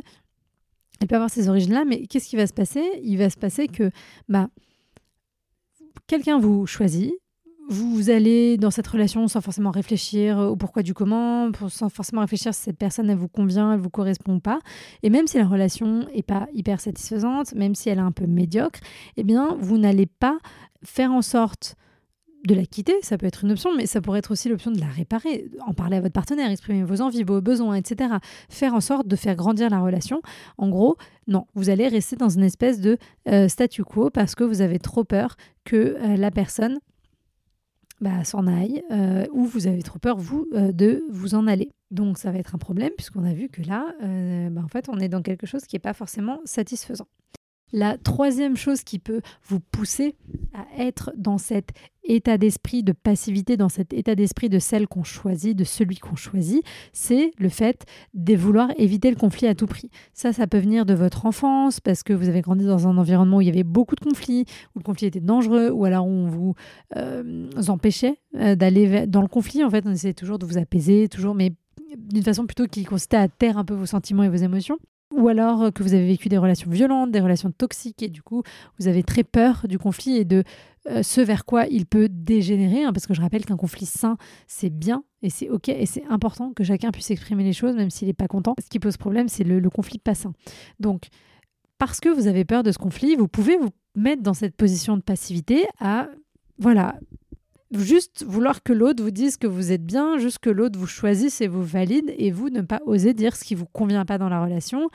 elle 1.00 1.08
peut 1.08 1.16
avoir 1.16 1.30
ses 1.30 1.50
origines-là, 1.50 1.86
mais 1.86 2.06
qu'est-ce 2.08 2.28
qui 2.28 2.36
va 2.36 2.46
se 2.46 2.54
passer? 2.54 2.84
Il 3.04 3.18
va 3.18 3.30
se 3.30 3.38
passer 3.38 3.68
que 3.68 3.90
bah, 4.28 4.50
quelqu'un 6.08 6.40
vous 6.40 6.68
choisit, 6.68 7.14
vous 7.72 8.10
allez 8.10 8.58
dans 8.58 8.70
cette 8.70 8.88
relation 8.88 9.30
sans 9.30 9.40
forcément 9.40 9.72
réfléchir 9.72 10.38
au 10.38 10.58
pourquoi 10.58 10.84
du 10.84 10.94
comment, 10.94 11.50
sans 11.70 11.88
forcément 11.88 12.20
réfléchir 12.20 12.54
si 12.54 12.64
cette 12.64 12.78
personne 12.78 13.10
elle 13.10 13.18
vous 13.18 13.30
convient, 13.30 13.74
elle 13.74 13.80
vous 13.80 13.90
correspond 13.90 14.42
pas. 14.42 14.60
Et 15.04 15.10
même 15.10 15.26
si 15.26 15.38
la 15.38 15.48
relation 15.48 16.06
est 16.14 16.22
pas 16.22 16.50
hyper 16.54 16.82
satisfaisante, 16.82 17.56
même 17.56 17.74
si 17.74 17.88
elle 17.88 18.00
est 18.00 18.02
un 18.02 18.12
peu 18.12 18.28
médiocre, 18.28 18.82
eh 19.16 19.24
bien 19.24 19.56
vous 19.58 19.78
n'allez 19.78 20.06
pas 20.06 20.38
faire 20.84 21.14
en 21.14 21.22
sorte 21.22 21.78
de 22.46 22.56
la 22.56 22.66
quitter, 22.66 22.96
ça 23.04 23.18
peut 23.18 23.26
être 23.26 23.46
une 23.46 23.52
option, 23.52 23.70
mais 23.78 23.86
ça 23.86 24.02
pourrait 24.02 24.20
être 24.20 24.32
aussi 24.32 24.50
l'option 24.50 24.72
de 24.72 24.80
la 24.80 24.88
réparer, 24.88 25.50
en 25.66 25.74
parler 25.74 25.96
à 25.96 26.02
votre 26.02 26.14
partenaire, 26.14 26.52
exprimer 26.52 26.84
vos 26.84 27.00
envies, 27.00 27.24
vos 27.24 27.40
besoins, 27.40 27.76
etc. 27.76 28.16
Faire 28.50 28.74
en 28.74 28.82
sorte 28.82 29.08
de 29.08 29.16
faire 29.16 29.36
grandir 29.36 29.70
la 29.70 29.80
relation. 29.80 30.22
En 30.58 30.68
gros, 30.68 30.98
non, 31.28 31.46
vous 31.54 31.70
allez 31.70 31.88
rester 31.88 32.18
dans 32.18 32.30
une 32.30 32.44
espèce 32.44 32.82
de 32.82 32.98
euh, 33.30 33.48
statu 33.48 33.86
quo 33.86 34.10
parce 34.10 34.36
que 34.36 34.44
vous 34.44 34.60
avez 34.60 34.80
trop 34.80 35.06
peur 35.06 35.38
que 35.64 35.96
euh, 36.02 36.18
la 36.18 36.32
personne 36.32 36.80
bah, 38.02 38.24
s'en 38.24 38.48
aille, 38.48 38.84
euh, 38.92 39.26
ou 39.32 39.46
vous 39.46 39.68
avez 39.68 39.84
trop 39.84 40.00
peur, 40.00 40.18
vous, 40.18 40.48
euh, 40.54 40.72
de 40.72 41.04
vous 41.10 41.36
en 41.36 41.48
aller. 41.48 41.70
Donc 41.92 42.18
ça 42.18 42.32
va 42.32 42.40
être 42.40 42.56
un 42.56 42.58
problème, 42.58 42.92
puisqu'on 42.98 43.24
a 43.24 43.34
vu 43.34 43.48
que 43.48 43.62
là, 43.62 43.94
euh, 44.04 44.50
bah, 44.50 44.62
en 44.64 44.68
fait, 44.68 44.90
on 44.90 45.00
est 45.00 45.08
dans 45.08 45.22
quelque 45.22 45.46
chose 45.46 45.66
qui 45.66 45.76
n'est 45.76 45.82
pas 45.82 45.94
forcément 45.94 46.40
satisfaisant. 46.44 47.08
La 47.74 47.98
troisième 47.98 48.58
chose 48.58 48.84
qui 48.84 49.00
peut 49.00 49.22
vous 49.48 49.60
pousser 49.60 50.16
à 50.54 50.66
être 50.78 51.12
dans 51.18 51.38
cet 51.38 51.72
état 52.04 52.38
d'esprit 52.38 52.84
de 52.84 52.92
passivité, 52.92 53.58
dans 53.58 53.70
cet 53.70 53.94
état 53.94 54.16
d'esprit 54.16 54.50
de 54.50 54.60
celle 54.60 54.88
qu'on 54.88 55.04
choisit, 55.04 55.56
de 55.56 55.64
celui 55.64 55.98
qu'on 55.98 56.16
choisit, 56.16 56.64
c'est 56.94 57.32
le 57.38 57.50
fait 57.50 57.86
de 58.14 58.36
vouloir 58.36 58.72
éviter 58.78 59.10
le 59.10 59.16
conflit 59.16 59.48
à 59.48 59.56
tout 59.56 59.68
prix. 59.68 59.90
Ça, 60.14 60.34
ça 60.34 60.48
peut 60.48 60.58
venir 60.58 60.86
de 60.86 60.94
votre 60.94 61.26
enfance, 61.26 61.80
parce 61.80 62.04
que 62.04 62.14
vous 62.14 62.28
avez 62.28 62.42
grandi 62.42 62.66
dans 62.66 62.88
un 62.88 62.98
environnement 62.98 63.38
où 63.38 63.42
il 63.42 63.48
y 63.48 63.52
avait 63.52 63.64
beaucoup 63.64 63.96
de 63.96 64.02
conflits, 64.02 64.46
où 64.76 64.80
le 64.80 64.84
conflit 64.84 65.08
était 65.08 65.20
dangereux, 65.20 65.70
ou 65.70 65.86
alors 65.86 66.06
on 66.06 66.28
vous 66.28 66.56
euh, 66.98 67.50
empêchait 67.68 68.18
euh, 68.36 68.56
d'aller 68.56 69.06
dans 69.08 69.22
le 69.22 69.28
conflit. 69.28 69.64
En 69.64 69.70
fait, 69.70 69.86
on 69.86 69.92
essayait 69.92 70.14
toujours 70.14 70.40
de 70.40 70.46
vous 70.46 70.58
apaiser, 70.58 71.08
toujours, 71.08 71.36
mais 71.36 71.54
d'une 71.98 72.24
façon 72.24 72.46
plutôt 72.46 72.68
qui 72.68 72.84
consistait 72.84 73.18
à 73.18 73.28
taire 73.28 73.58
un 73.58 73.66
peu 73.66 73.74
vos 73.74 73.86
sentiments 73.86 74.24
et 74.24 74.30
vos 74.30 74.36
émotions 74.36 74.78
ou 75.12 75.28
alors 75.28 75.64
euh, 75.64 75.72
que 75.72 75.84
vous 75.84 75.94
avez 75.94 76.06
vécu 76.06 76.30
des 76.30 76.38
relations 76.38 76.70
violentes, 76.70 77.12
des 77.12 77.20
relations 77.20 77.52
toxiques, 77.52 78.04
et 78.04 78.10
du 78.10 78.22
coup, 78.22 78.44
vous 78.80 78.88
avez 78.88 79.04
très 79.04 79.24
peur 79.24 79.66
du 79.68 79.78
conflit 79.78 80.18
et 80.18 80.26
de 80.26 80.44
euh, 80.88 81.04
ce 81.04 81.22
vers 81.22 81.46
quoi 81.46 81.68
il 81.68 81.86
peut 81.86 82.10
dégénérer, 82.10 82.84
hein, 82.84 82.94
parce 82.94 83.08
que 83.08 83.14
je 83.14 83.22
rappelle 83.22 83.46
qu'un 83.46 83.58
conflit 83.58 83.86
sain, 83.86 84.18
c'est 84.48 84.70
bien, 84.70 85.04
et 85.22 85.30
c'est 85.30 85.50
OK, 85.50 85.70
et 85.70 85.86
c'est 85.86 86.06
important 86.10 86.54
que 86.54 86.64
chacun 86.64 86.92
puisse 86.92 87.12
exprimer 87.12 87.44
les 87.44 87.54
choses, 87.54 87.76
même 87.76 87.90
s'il 87.90 88.08
n'est 88.08 88.14
pas 88.14 88.28
content. 88.28 88.56
Ce 88.62 88.70
qui 88.70 88.80
pose 88.80 88.98
problème, 88.98 89.28
c'est 89.28 89.44
le, 89.44 89.60
le 89.60 89.70
conflit 89.70 90.00
pas 90.00 90.16
sain. 90.16 90.34
Donc, 90.80 91.08
parce 91.78 92.00
que 92.00 92.10
vous 92.10 92.28
avez 92.28 92.46
peur 92.46 92.64
de 92.64 92.72
ce 92.72 92.78
conflit, 92.78 93.16
vous 93.16 93.28
pouvez 93.28 93.58
vous 93.58 93.70
mettre 93.96 94.22
dans 94.22 94.34
cette 94.34 94.56
position 94.56 94.98
de 94.98 95.02
passivité 95.02 95.66
à, 95.80 96.08
voilà, 96.58 96.96
juste 97.72 98.24
vouloir 98.28 98.64
que 98.64 98.74
l'autre 98.74 99.04
vous 99.04 99.12
dise 99.12 99.38
que 99.38 99.48
vous 99.48 99.72
êtes 99.72 99.86
bien, 99.86 100.18
juste 100.18 100.40
que 100.40 100.50
l'autre 100.50 100.78
vous 100.78 100.88
choisisse 100.88 101.42
et 101.42 101.48
vous 101.48 101.64
valide, 101.64 102.14
et 102.18 102.32
vous 102.32 102.50
ne 102.50 102.62
pas 102.62 102.82
oser 102.86 103.14
dire 103.14 103.36
ce 103.36 103.44
qui 103.44 103.56
vous 103.56 103.66
convient 103.66 104.06
pas 104.06 104.18
dans 104.18 104.30
la 104.30 104.44
relation, 104.44 104.90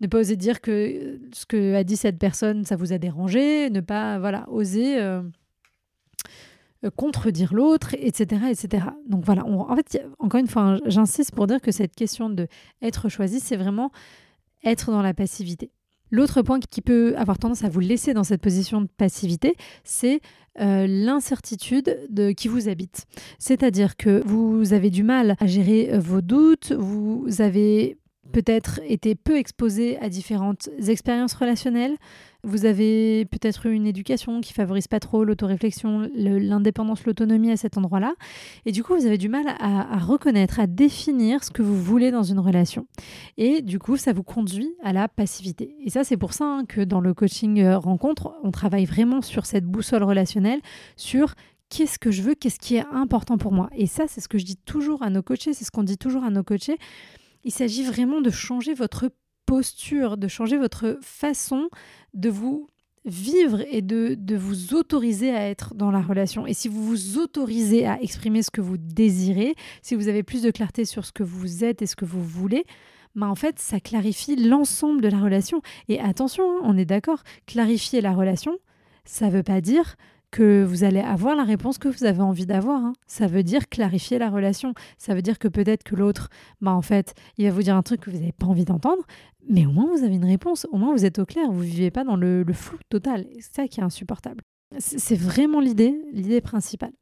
ne 0.00 0.06
pas 0.06 0.18
oser 0.18 0.36
dire 0.36 0.60
que 0.60 1.20
ce 1.32 1.46
que 1.46 1.74
a 1.74 1.84
dit 1.84 1.96
cette 1.96 2.18
personne, 2.18 2.64
ça 2.64 2.76
vous 2.76 2.92
a 2.92 2.98
dérangé, 2.98 3.70
ne 3.70 3.80
pas 3.80 4.18
voilà 4.18 4.48
oser 4.50 5.00
euh, 5.00 5.22
euh, 6.84 6.90
contredire 6.90 7.54
l'autre, 7.54 7.94
etc., 7.98 8.46
etc. 8.50 8.86
Donc 9.06 9.24
voilà, 9.24 9.46
en 9.46 9.74
fait, 9.76 10.02
encore 10.18 10.40
une 10.40 10.48
fois, 10.48 10.78
j'insiste 10.86 11.34
pour 11.34 11.46
dire 11.46 11.60
que 11.60 11.72
cette 11.72 11.94
question 11.94 12.28
de 12.30 12.46
être 12.82 13.08
choisi, 13.08 13.40
c'est 13.40 13.56
vraiment 13.56 13.90
être 14.64 14.90
dans 14.90 15.02
la 15.02 15.14
passivité. 15.14 15.70
L'autre 16.14 16.42
point 16.42 16.60
qui 16.60 16.80
peut 16.80 17.12
avoir 17.16 17.38
tendance 17.38 17.64
à 17.64 17.68
vous 17.68 17.80
laisser 17.80 18.14
dans 18.14 18.22
cette 18.22 18.40
position 18.40 18.80
de 18.80 18.86
passivité, 18.86 19.56
c'est 19.82 20.20
euh, 20.60 20.86
l'incertitude 20.86 21.98
qui 22.36 22.46
vous 22.46 22.68
habite. 22.68 23.06
C'est-à-dire 23.40 23.96
que 23.96 24.22
vous 24.24 24.72
avez 24.72 24.90
du 24.90 25.02
mal 25.02 25.34
à 25.40 25.46
gérer 25.48 25.92
euh, 25.92 25.98
vos 25.98 26.20
doutes, 26.20 26.70
vous 26.70 27.26
avez 27.40 27.98
peut-être 28.32 28.80
été 28.86 29.14
peu 29.14 29.36
exposé 29.36 29.98
à 29.98 30.08
différentes 30.08 30.68
expériences 30.86 31.34
relationnelles. 31.34 31.96
Vous 32.42 32.66
avez 32.66 33.24
peut-être 33.24 33.66
eu 33.66 33.72
une 33.72 33.86
éducation 33.86 34.42
qui 34.42 34.52
favorise 34.52 34.86
pas 34.86 35.00
trop 35.00 35.24
l'autoréflexion, 35.24 36.10
l'indépendance, 36.14 37.04
l'autonomie 37.06 37.50
à 37.50 37.56
cet 37.56 37.78
endroit-là. 37.78 38.14
Et 38.66 38.72
du 38.72 38.82
coup, 38.82 38.94
vous 38.94 39.06
avez 39.06 39.16
du 39.16 39.30
mal 39.30 39.46
à, 39.58 39.98
reconnaître, 39.98 40.60
à 40.60 40.66
définir 40.66 41.42
ce 41.42 41.50
que 41.50 41.62
vous 41.62 41.80
voulez 41.80 42.10
dans 42.10 42.22
une 42.22 42.38
relation. 42.38 42.86
Et 43.38 43.62
du 43.62 43.78
coup, 43.78 43.96
ça 43.96 44.12
vous 44.12 44.22
conduit 44.22 44.74
à 44.82 44.92
la 44.92 45.08
passivité. 45.08 45.74
Et 45.82 45.90
ça, 45.90 46.04
c'est 46.04 46.18
pour 46.18 46.34
ça 46.34 46.44
hein, 46.44 46.64
que 46.66 46.82
dans 46.82 47.00
le 47.00 47.14
coaching 47.14 47.60
euh, 47.60 47.78
rencontre, 47.78 48.34
on 48.42 48.50
travaille 48.50 48.84
vraiment 48.84 49.22
sur 49.22 49.46
cette 49.46 49.64
boussole 49.64 50.02
relationnelle, 50.02 50.60
sur 50.96 51.34
qu'est-ce 51.70 51.98
que 51.98 52.10
je 52.10 52.22
veux, 52.22 52.34
qu'est-ce 52.34 52.58
qui 52.58 52.76
est 52.76 52.84
important 52.92 53.38
pour 53.38 53.52
moi. 53.52 53.70
Et 53.74 53.86
ça, 53.86 54.04
c'est 54.06 54.20
ce 54.20 54.28
que 54.28 54.38
je 54.38 54.44
dis 54.44 54.56
toujours 54.56 55.02
à 55.02 55.08
nos 55.08 55.22
coachés, 55.22 55.54
c'est 55.54 55.64
ce 55.64 55.70
qu'on 55.70 55.82
dit 55.82 55.98
toujours 55.98 56.24
à 56.24 56.30
nos 56.30 56.42
coachés. 56.42 56.78
Il 57.44 57.52
s'agit 57.52 57.84
vraiment 57.84 58.20
de 58.20 58.30
changer 58.30 58.74
votre 58.74 59.10
posture, 59.46 60.16
de 60.16 60.28
changer 60.28 60.56
votre 60.56 60.98
façon 61.02 61.68
de 62.14 62.30
vous 62.30 62.68
vivre 63.04 63.60
et 63.70 63.82
de, 63.82 64.16
vous 64.36 64.74
autoriser 64.74 65.34
à 65.34 65.48
être 65.48 65.74
dans 65.74 65.90
la 65.90 66.00
relation. 66.00 66.46
Et 66.46 66.54
si 66.54 66.68
vous 66.68 66.82
vous 66.82 67.18
autorisez 67.18 67.86
à 67.86 68.00
exprimer 68.00 68.42
ce 68.42 68.50
que 68.50 68.62
vous 68.62 68.78
désirez, 68.78 69.54
si 69.82 69.94
vous 69.94 70.08
avez 70.08 70.22
plus 70.22 70.42
de 70.42 70.50
clarté 70.50 70.84
sur 70.84 71.04
ce 71.04 71.12
que 71.12 71.22
vous 71.22 71.64
êtes 71.64 71.82
et 71.82 71.86
ce 71.86 71.96
que 71.96 72.06
vous 72.06 72.24
voulez, 72.24 72.64
bah 73.14 73.28
en 73.28 73.34
fait, 73.34 73.58
ça 73.58 73.78
clarifie 73.78 74.36
l'ensemble 74.36 75.02
de 75.02 75.08
la 75.08 75.18
relation. 75.18 75.60
Et 75.88 76.00
attention, 76.00 76.44
hein, 76.44 76.60
on 76.64 76.78
est 76.78 76.86
d'accord, 76.86 77.22
clarifier 77.46 78.00
la 78.00 78.12
relation, 78.12 78.58
ça 79.04 79.26
ne 79.26 79.32
veut 79.32 79.42
pas 79.42 79.60
dire 79.60 79.96
que 80.34 80.64
vous 80.64 80.82
allez 80.82 80.98
avoir 80.98 81.36
la 81.36 81.44
réponse 81.44 81.78
que 81.78 81.86
vous 81.86 82.02
avez 82.02 82.20
envie 82.20 82.44
d'avoir. 82.44 82.84
Hein. 82.84 82.92
Ça 83.06 83.28
veut 83.28 83.44
dire 83.44 83.68
clarifier 83.68 84.18
la 84.18 84.30
relation. 84.30 84.74
Ça 84.98 85.14
veut 85.14 85.22
dire 85.22 85.38
que 85.38 85.46
peut-être 85.46 85.84
que 85.84 85.94
l'autre, 85.94 86.28
bah 86.60 86.72
en 86.72 86.82
fait, 86.82 87.14
il 87.38 87.46
va 87.46 87.52
vous 87.52 87.62
dire 87.62 87.76
un 87.76 87.84
truc 87.84 88.00
que 88.00 88.10
vous 88.10 88.18
n'avez 88.18 88.32
pas 88.32 88.46
envie 88.46 88.64
d'entendre, 88.64 89.04
mais 89.48 89.64
au 89.64 89.70
moins 89.70 89.86
vous 89.94 90.02
avez 90.02 90.16
une 90.16 90.24
réponse. 90.24 90.66
Au 90.72 90.76
moins 90.76 90.92
vous 90.92 91.04
êtes 91.04 91.20
au 91.20 91.24
clair. 91.24 91.48
Vous 91.52 91.60
ne 91.60 91.68
vivez 91.68 91.92
pas 91.92 92.02
dans 92.02 92.16
le, 92.16 92.44
flou 92.52 92.78
total. 92.88 93.26
C'est 93.34 93.54
ça 93.54 93.68
qui 93.68 93.78
est 93.78 93.84
insupportable. 93.84 94.42
C'est 94.78 95.14
vraiment 95.14 95.60
l'idée, 95.60 95.94
l'idée 96.12 96.40
principale. 96.40 96.92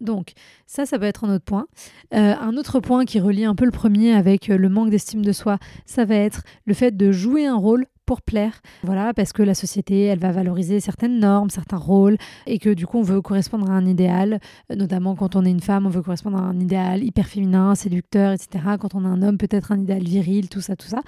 Donc 0.00 0.32
ça, 0.66 0.86
ça 0.86 0.98
peut 0.98 1.04
être 1.04 1.24
un 1.24 1.34
autre 1.34 1.44
point. 1.44 1.66
Euh, 2.14 2.34
un 2.34 2.56
autre 2.56 2.80
point 2.80 3.04
qui 3.04 3.20
relie 3.20 3.44
un 3.44 3.54
peu 3.54 3.66
le 3.66 3.72
premier 3.72 4.14
avec 4.14 4.48
le 4.48 4.68
manque 4.70 4.88
d'estime 4.88 5.22
de 5.22 5.32
soi, 5.32 5.58
ça 5.84 6.06
va 6.06 6.14
être 6.14 6.44
le 6.64 6.72
fait 6.72 6.96
de 6.96 7.12
jouer 7.12 7.44
un 7.44 7.56
rôle 7.56 7.84
pour 8.06 8.22
plaire. 8.22 8.60
Voilà, 8.82 9.14
parce 9.14 9.32
que 9.32 9.42
la 9.42 9.54
société, 9.54 10.04
elle 10.04 10.18
va 10.18 10.32
valoriser 10.32 10.80
certaines 10.80 11.18
normes, 11.18 11.50
certains 11.50 11.76
rôles, 11.76 12.16
et 12.46 12.58
que 12.58 12.70
du 12.70 12.86
coup, 12.86 12.98
on 12.98 13.02
veut 13.02 13.20
correspondre 13.20 13.70
à 13.70 13.74
un 13.74 13.86
idéal, 13.86 14.40
euh, 14.70 14.76
notamment 14.76 15.14
quand 15.14 15.36
on 15.36 15.44
est 15.44 15.50
une 15.50 15.60
femme, 15.60 15.86
on 15.86 15.90
veut 15.90 16.02
correspondre 16.02 16.38
à 16.38 16.42
un 16.42 16.58
idéal 16.60 17.02
hyper 17.02 17.26
féminin, 17.26 17.74
séducteur, 17.74 18.32
etc. 18.32 18.64
Quand 18.80 18.94
on 18.94 19.04
est 19.04 19.08
un 19.08 19.22
homme, 19.22 19.38
peut-être 19.38 19.72
un 19.72 19.78
idéal 19.78 20.02
viril, 20.02 20.48
tout 20.48 20.60
ça, 20.60 20.76
tout 20.76 20.88
ça. 20.88 21.00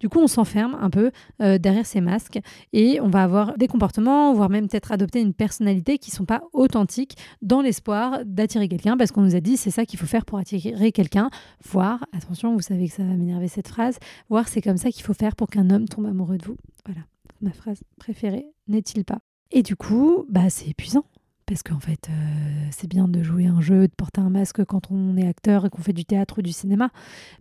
Du 0.00 0.08
coup, 0.08 0.18
on 0.18 0.26
s'enferme 0.26 0.76
un 0.80 0.90
peu 0.90 1.10
euh, 1.42 1.58
derrière 1.58 1.86
ces 1.86 2.00
masques 2.00 2.40
et 2.72 3.00
on 3.00 3.08
va 3.08 3.22
avoir 3.22 3.56
des 3.58 3.68
comportements, 3.68 4.32
voire 4.32 4.48
même 4.48 4.68
peut-être 4.68 4.92
adopter 4.92 5.20
une 5.20 5.34
personnalité 5.34 5.98
qui 5.98 6.10
ne 6.10 6.16
sont 6.16 6.24
pas 6.24 6.42
authentiques 6.52 7.16
dans 7.42 7.60
l'espoir 7.60 8.20
d'attirer 8.24 8.68
quelqu'un, 8.68 8.96
parce 8.96 9.12
qu'on 9.12 9.22
nous 9.22 9.36
a 9.36 9.40
dit 9.40 9.56
c'est 9.56 9.70
ça 9.70 9.84
qu'il 9.84 9.98
faut 9.98 10.06
faire 10.06 10.24
pour 10.24 10.38
attirer 10.38 10.92
quelqu'un, 10.92 11.30
voire, 11.64 12.06
attention, 12.16 12.54
vous 12.54 12.62
savez 12.62 12.88
que 12.88 12.94
ça 12.94 13.02
va 13.02 13.14
m'énerver 13.14 13.48
cette 13.48 13.68
phrase, 13.68 13.98
voire 14.28 14.48
c'est 14.48 14.62
comme 14.62 14.78
ça 14.78 14.90
qu'il 14.90 15.04
faut 15.04 15.14
faire 15.14 15.36
pour 15.36 15.48
qu'un 15.48 15.70
homme 15.70 15.86
tombe 15.86 16.06
amoureux 16.06 16.38
vous. 16.44 16.56
Voilà, 16.86 17.02
ma 17.40 17.52
phrase 17.52 17.82
préférée, 17.98 18.46
n'est-il 18.68 19.04
pas? 19.04 19.18
Et 19.50 19.62
du 19.62 19.76
coup, 19.76 20.24
bah, 20.28 20.50
c'est 20.50 20.68
épuisant. 20.68 21.04
Parce 21.50 21.64
qu'en 21.64 21.80
fait, 21.80 22.08
euh, 22.08 22.68
c'est 22.70 22.86
bien 22.86 23.08
de 23.08 23.24
jouer 23.24 23.46
un 23.46 23.60
jeu, 23.60 23.88
de 23.88 23.92
porter 23.92 24.20
un 24.20 24.30
masque 24.30 24.64
quand 24.64 24.92
on 24.92 25.16
est 25.16 25.26
acteur 25.26 25.66
et 25.66 25.68
qu'on 25.68 25.82
fait 25.82 25.92
du 25.92 26.04
théâtre 26.04 26.38
ou 26.38 26.42
du 26.42 26.52
cinéma. 26.52 26.90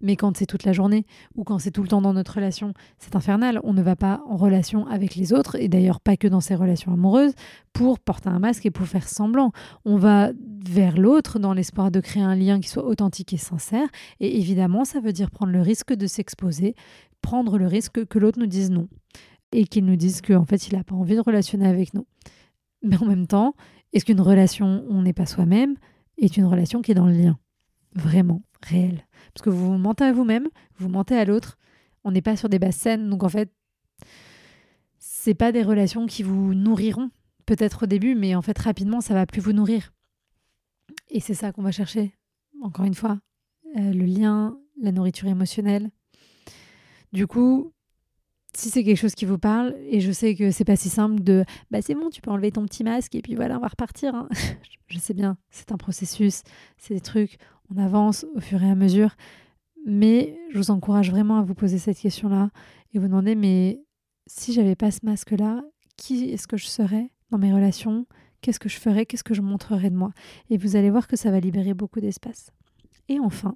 Mais 0.01 0.15
quand 0.15 0.35
c'est 0.35 0.47
toute 0.47 0.63
la 0.63 0.73
journée 0.73 1.05
ou 1.35 1.43
quand 1.43 1.59
c'est 1.59 1.69
tout 1.69 1.83
le 1.83 1.89
temps 1.89 2.01
dans 2.01 2.13
notre 2.13 2.33
relation, 2.33 2.73
c'est 2.97 3.15
infernal. 3.15 3.59
On 3.63 3.71
ne 3.71 3.83
va 3.83 3.95
pas 3.95 4.23
en 4.27 4.35
relation 4.35 4.87
avec 4.87 5.13
les 5.13 5.31
autres, 5.31 5.57
et 5.57 5.67
d'ailleurs 5.67 5.99
pas 5.99 6.17
que 6.17 6.27
dans 6.27 6.41
ces 6.41 6.55
relations 6.55 6.91
amoureuses, 6.91 7.33
pour 7.71 7.99
porter 7.99 8.29
un 8.29 8.39
masque 8.39 8.65
et 8.65 8.71
pour 8.71 8.87
faire 8.87 9.07
semblant. 9.07 9.51
On 9.85 9.97
va 9.97 10.31
vers 10.67 10.97
l'autre 10.97 11.37
dans 11.37 11.53
l'espoir 11.53 11.91
de 11.91 11.99
créer 11.99 12.23
un 12.23 12.35
lien 12.35 12.59
qui 12.59 12.67
soit 12.67 12.85
authentique 12.85 13.33
et 13.33 13.37
sincère. 13.37 13.87
Et 14.19 14.39
évidemment, 14.39 14.85
ça 14.85 15.01
veut 15.01 15.13
dire 15.13 15.29
prendre 15.29 15.51
le 15.51 15.61
risque 15.61 15.93
de 15.93 16.07
s'exposer, 16.07 16.73
prendre 17.21 17.57
le 17.57 17.67
risque 17.67 18.05
que 18.05 18.19
l'autre 18.19 18.39
nous 18.39 18.47
dise 18.47 18.71
non 18.71 18.87
et 19.51 19.65
qu'il 19.65 19.85
nous 19.85 19.95
dise 19.95 20.21
qu'en 20.21 20.45
fait, 20.45 20.67
il 20.67 20.75
n'a 20.75 20.83
pas 20.83 20.95
envie 20.95 21.15
de 21.15 21.21
relationner 21.21 21.67
avec 21.67 21.93
nous. 21.93 22.05
Mais 22.83 22.97
en 22.97 23.05
même 23.05 23.27
temps, 23.27 23.55
est-ce 23.93 24.05
qu'une 24.05 24.21
relation 24.21 24.85
on 24.89 25.01
n'est 25.01 25.13
pas 25.13 25.25
soi-même 25.25 25.75
est 26.17 26.37
une 26.37 26.45
relation 26.45 26.81
qui 26.81 26.91
est 26.91 26.95
dans 26.95 27.07
le 27.07 27.13
lien? 27.13 27.39
Vraiment, 27.93 28.43
réel. 28.61 29.05
Parce 29.33 29.43
que 29.43 29.49
vous 29.49 29.77
mentez 29.77 30.03
à 30.03 30.13
vous-même, 30.13 30.47
vous 30.77 30.89
mentez 30.89 31.15
à 31.15 31.25
l'autre, 31.25 31.57
on 32.03 32.11
n'est 32.11 32.21
pas 32.21 32.35
sur 32.35 32.49
des 32.49 32.59
basses 32.59 32.77
scènes, 32.77 33.09
donc 33.09 33.23
en 33.23 33.29
fait, 33.29 33.51
c'est 34.99 35.33
pas 35.33 35.51
des 35.51 35.63
relations 35.63 36.05
qui 36.05 36.23
vous 36.23 36.53
nourriront, 36.53 37.09
peut-être 37.45 37.83
au 37.83 37.85
début, 37.87 38.15
mais 38.15 38.35
en 38.35 38.41
fait, 38.41 38.57
rapidement, 38.59 39.01
ça 39.01 39.13
va 39.13 39.25
plus 39.25 39.41
vous 39.41 39.53
nourrir. 39.53 39.91
Et 41.09 41.19
c'est 41.19 41.33
ça 41.33 41.51
qu'on 41.51 41.63
va 41.63 41.71
chercher, 41.71 42.13
encore 42.61 42.85
une 42.85 42.93
fois, 42.93 43.19
euh, 43.77 43.93
le 43.93 44.05
lien, 44.05 44.57
la 44.81 44.91
nourriture 44.91 45.27
émotionnelle, 45.27 45.89
du 47.11 47.27
coup, 47.27 47.73
si 48.55 48.69
c'est 48.69 48.83
quelque 48.83 48.97
chose 48.97 49.15
qui 49.15 49.25
vous 49.25 49.37
parle, 49.37 49.75
et 49.87 49.99
je 49.99 50.11
sais 50.11 50.35
que 50.35 50.51
c'est 50.51 50.65
pas 50.65 50.75
si 50.75 50.89
simple 50.89 51.21
de 51.21 51.45
bah 51.71 51.81
c'est 51.81 51.95
bon, 51.95 52.09
tu 52.09 52.21
peux 52.21 52.31
enlever 52.31 52.51
ton 52.51 52.65
petit 52.65 52.83
masque 52.83 53.15
et 53.15 53.21
puis 53.21 53.35
voilà, 53.35 53.57
on 53.57 53.61
va 53.61 53.67
repartir. 53.67 54.15
Hein. 54.15 54.27
je 54.87 54.97
sais 54.97 55.13
bien, 55.13 55.37
c'est 55.49 55.71
un 55.71 55.77
processus, 55.77 56.41
c'est 56.77 56.93
des 56.93 57.01
trucs, 57.01 57.37
on 57.73 57.77
avance 57.77 58.25
au 58.35 58.39
fur 58.39 58.61
et 58.63 58.69
à 58.69 58.75
mesure. 58.75 59.15
Mais 59.85 60.37
je 60.51 60.57
vous 60.57 60.71
encourage 60.71 61.09
vraiment 61.09 61.37
à 61.37 61.41
vous 61.41 61.55
poser 61.55 61.77
cette 61.77 61.97
question-là 61.97 62.49
et 62.93 62.99
vous 62.99 63.07
demander 63.07 63.35
mais 63.35 63.81
si 64.27 64.53
j'avais 64.53 64.75
pas 64.75 64.91
ce 64.91 64.99
masque-là, 65.03 65.63
qui 65.95 66.29
est-ce 66.31 66.47
que 66.47 66.57
je 66.57 66.67
serais 66.67 67.11
dans 67.31 67.37
mes 67.37 67.53
relations? 67.53 68.05
Qu'est-ce 68.41 68.59
que 68.59 68.69
je 68.69 68.77
ferais? 68.77 69.05
Qu'est-ce 69.05 69.23
que 69.23 69.33
je 69.33 69.41
montrerais 69.41 69.89
de 69.89 69.95
moi? 69.95 70.11
Et 70.49 70.57
vous 70.57 70.75
allez 70.75 70.89
voir 70.89 71.07
que 71.07 71.15
ça 71.15 71.31
va 71.31 71.39
libérer 71.39 71.73
beaucoup 71.73 71.99
d'espace. 71.99 72.51
Et 73.09 73.19
enfin, 73.19 73.55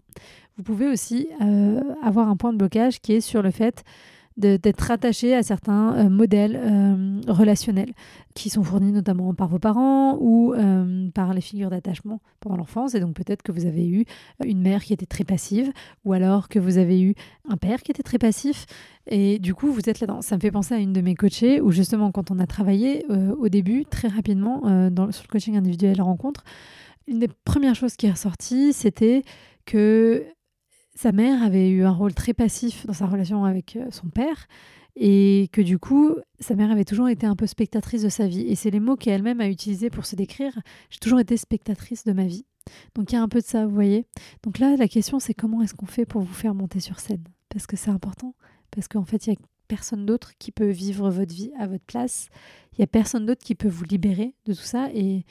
vous 0.58 0.64
pouvez 0.64 0.88
aussi 0.88 1.28
euh, 1.42 1.80
avoir 2.04 2.28
un 2.28 2.36
point 2.36 2.54
de 2.54 2.58
blocage 2.58 3.00
qui 3.02 3.14
est 3.14 3.22
sur 3.22 3.42
le 3.42 3.52
fait 3.52 3.84
d'être 4.36 4.90
attaché 4.90 5.36
à 5.36 5.44
certains 5.44 5.94
euh, 5.94 6.10
modèles 6.10 6.60
euh, 6.60 7.22
relationnels 7.28 7.94
qui 8.34 8.50
sont 8.50 8.64
fournis 8.64 8.92
notamment 8.92 9.36
par 9.36 9.48
vos 9.48 9.60
parents 9.60 10.18
ou 10.20 10.56
par 11.14 11.36
les 11.36 11.42
figures 11.42 11.70
d'attachement 11.70 12.20
pendant 12.40 12.58
l'enfance. 12.58 12.96
Et 12.96 13.00
donc 13.00 13.14
peut-être 13.14 13.44
que 13.44 13.52
vous 13.52 13.68
avez 13.68 13.88
eu 13.88 14.06
une 14.44 14.60
mère 14.60 14.84
qui 14.84 14.92
était 14.92 15.06
très 15.06 15.24
passive 15.24 15.72
ou 16.04 16.14
alors 16.14 16.50
que 16.50 16.58
vous 16.58 16.80
avez 16.80 17.00
eu 17.00 17.14
un 17.48 17.58
père 17.58 17.84
qui 17.84 17.92
était 17.92 18.02
très 18.02 18.18
passif. 18.18 18.66
Et 19.06 19.38
du 19.38 19.54
coup, 19.54 19.72
vous 19.72 19.88
êtes 19.88 20.00
là-dedans. 20.00 20.24
Ça 20.24 20.36
me 20.36 20.42
fait 20.42 20.50
penser 20.50 20.74
à 20.74 20.80
une 20.80 20.94
de 20.94 21.02
mes 21.02 21.14
coachées 21.14 21.62
où 21.62 21.70
justement 21.70 22.12
quand 22.12 22.32
on 22.32 22.40
a 22.40 22.48
travaillé 22.48 23.06
au 23.38 23.50
début, 23.50 23.86
très 23.86 24.08
rapidement, 24.08 24.90
dans, 24.90 25.12
sur 25.12 25.26
le 25.28 25.32
coaching 25.32 25.56
individuel 25.56 26.02
rencontre, 26.02 26.44
une 27.08 27.20
des 27.20 27.28
premières 27.28 27.76
choses 27.76 27.96
qui 27.96 28.06
est 28.06 28.12
ressortie, 28.12 28.74
c'était 28.74 29.24
que 29.66 30.26
sa 30.96 31.12
mère 31.12 31.42
avait 31.42 31.70
eu 31.70 31.84
un 31.84 31.92
rôle 31.92 32.14
très 32.14 32.34
passif 32.34 32.86
dans 32.86 32.94
sa 32.94 33.08
relation 33.08 33.46
avec 33.46 33.76
euh, 33.76 33.88
son 33.92 34.10
père 34.10 34.48
et 34.96 35.50
que 35.52 35.62
du 35.62 35.80
coup, 35.80 36.16
sa 36.40 36.56
mère 36.56 36.72
avait 36.72 36.86
toujours 36.86 37.10
été 37.10 37.26
un 37.26 37.36
peu 37.36 37.48
spectatrice 37.48 38.04
de 38.04 38.10
sa 38.10 38.28
vie. 38.28 38.42
Et 38.42 38.56
c'est 38.56 38.70
les 38.70 38.80
mots 38.80 38.96
qu'elle-même 38.96 39.42
a 39.42 39.50
utilisés 39.50 39.90
pour 39.90 40.06
se 40.06 40.16
décrire. 40.16 40.54
J'ai 40.92 41.00
toujours 41.00 41.20
été 41.20 41.36
spectatrice 41.36 42.04
de 42.04 42.14
ma 42.14 42.26
vie. 42.26 42.46
Donc 42.96 43.12
il 43.12 43.16
y 43.16 43.18
a 43.18 43.22
un 43.22 43.28
peu 43.28 43.40
de 43.40 43.46
ça, 43.46 43.66
vous 43.66 43.74
voyez. 43.74 44.06
Donc 44.44 44.60
là, 44.60 44.76
la 44.78 44.88
question, 44.88 45.20
c'est 45.20 45.34
comment 45.34 45.62
est-ce 45.64 45.74
qu'on 45.74 45.88
fait 45.88 46.06
pour 46.06 46.22
vous 46.22 46.34
faire 46.34 46.54
monter 46.54 46.80
sur 46.80 47.00
scène? 47.00 47.24
Parce 47.50 47.66
que 47.66 47.76
c'est 47.76 47.90
important. 47.90 48.36
Parce 48.72 48.88
qu'en 48.88 49.04
fait, 49.04 49.26
il 49.26 49.32
n'y 49.32 49.36
a 49.36 49.40
personne 49.68 50.06
d'autre 50.06 50.34
qui 50.38 50.52
peut 50.52 50.70
vivre 50.70 51.10
votre 51.10 51.34
vie 51.34 51.52
à 51.60 51.66
votre 51.66 51.86
place. 51.86 52.30
Il 52.74 52.76
n'y 52.80 52.84
a 52.84 52.88
personne 52.88 53.26
d'autre 53.26 53.44
qui 53.44 53.56
peut 53.56 53.68
vous 53.68 53.86
libérer 53.86 54.36
de 54.46 54.54
tout 54.54 54.62
ça. 54.62 54.90
Et 54.94 55.26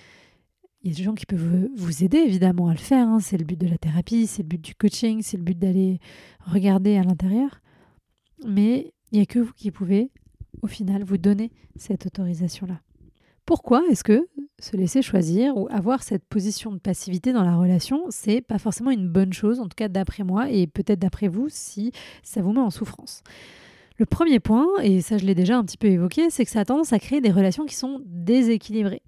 il 0.83 0.91
y 0.91 0.95
a 0.95 0.97
des 0.97 1.03
gens 1.03 1.15
qui 1.15 1.27
peuvent 1.27 1.69
vous 1.77 2.05
aider 2.05 2.19
évidemment 2.19 2.69
à 2.69 2.73
le 2.73 2.79
faire. 2.79 3.07
Hein. 3.07 3.21
C'est 3.21 3.37
le 3.37 3.45
but 3.45 3.59
de 3.59 3.69
la 3.69 3.79
thérapie, 3.79 4.27
c'est 4.27 4.43
le 4.43 4.49
but 4.49 4.61
du 4.61 4.75
coaching, 4.75 5.23
c'est 5.23 5.37
le 5.37 5.43
but 5.43 5.59
d'aller 5.59 6.01
regarder 6.41 6.97
à 6.97 7.05
l'intérieur. 7.05 7.61
Mais 8.47 8.93
il 9.13 9.19
n'y 9.19 9.23
a 9.23 9.27
que 9.27 9.39
vous 9.39 9.53
qui 9.53 9.71
pouvez, 9.71 10.11
au 10.63 10.67
final, 10.67 11.05
vous 11.05 11.19
donner 11.19 11.53
cette 11.77 12.07
autorisation-là. 12.07 12.81
Pourquoi 13.47 13.83
est-ce 13.91 14.05
que 14.05 14.29
se 14.59 14.77
laisser 14.77 15.03
choisir 15.03 15.57
ou 15.57 15.69
avoir 15.71 16.03
cette 16.03 16.25
position 16.25 16.73
de 16.73 16.79
passivité 16.79 17.33
dans 17.33 17.43
la 17.43 17.57
relation, 17.57 18.05
c'est 18.11 18.41
pas 18.41 18.59
forcément 18.59 18.93
une 18.93 19.09
bonne 19.09 19.33
chose, 19.33 19.59
en 19.59 19.65
tout 19.65 19.77
cas 19.77 19.89
d'après 19.89 20.23
moi 20.23 20.49
et 20.51 20.69
peut-être 20.69 21.01
d'après 21.01 21.27
vous 21.27 21.47
si 21.49 21.91
ça 22.23 22.41
vous 22.41 22.53
met 22.53 22.61
en 22.61 22.71
souffrance? 22.71 23.23
Le 23.99 24.07
premier 24.07 24.41
point, 24.41 24.67
et 24.83 25.01
ça 25.01 25.19
je 25.19 25.27
l'ai 25.27 25.35
déjà 25.35 25.59
un 25.59 25.65
petit 25.65 25.77
peu 25.77 25.89
évoqué, 25.89 26.31
c'est 26.31 26.45
que 26.45 26.51
ça 26.51 26.61
a 26.61 26.65
tendance 26.65 26.93
à 26.93 27.01
créer 27.01 27.21
des 27.21 27.33
relations 27.33 27.67
qui 27.67 27.75
sont 27.75 28.01
déséquilibrées 28.07 29.03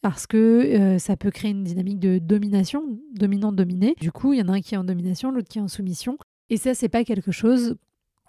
parce 0.00 0.26
que 0.26 0.36
euh, 0.36 0.98
ça 0.98 1.16
peut 1.16 1.30
créer 1.30 1.50
une 1.50 1.64
dynamique 1.64 1.98
de 1.98 2.18
domination, 2.18 2.82
dominant-dominé. 3.14 3.94
Du 4.00 4.12
coup, 4.12 4.32
il 4.32 4.38
y 4.38 4.42
en 4.42 4.48
a 4.48 4.52
un 4.52 4.60
qui 4.60 4.74
est 4.74 4.78
en 4.78 4.84
domination, 4.84 5.30
l'autre 5.30 5.48
qui 5.48 5.58
est 5.58 5.62
en 5.62 5.68
soumission. 5.68 6.18
Et 6.50 6.56
ça, 6.56 6.74
c'est 6.74 6.88
pas 6.88 7.04
quelque 7.04 7.32
chose 7.32 7.76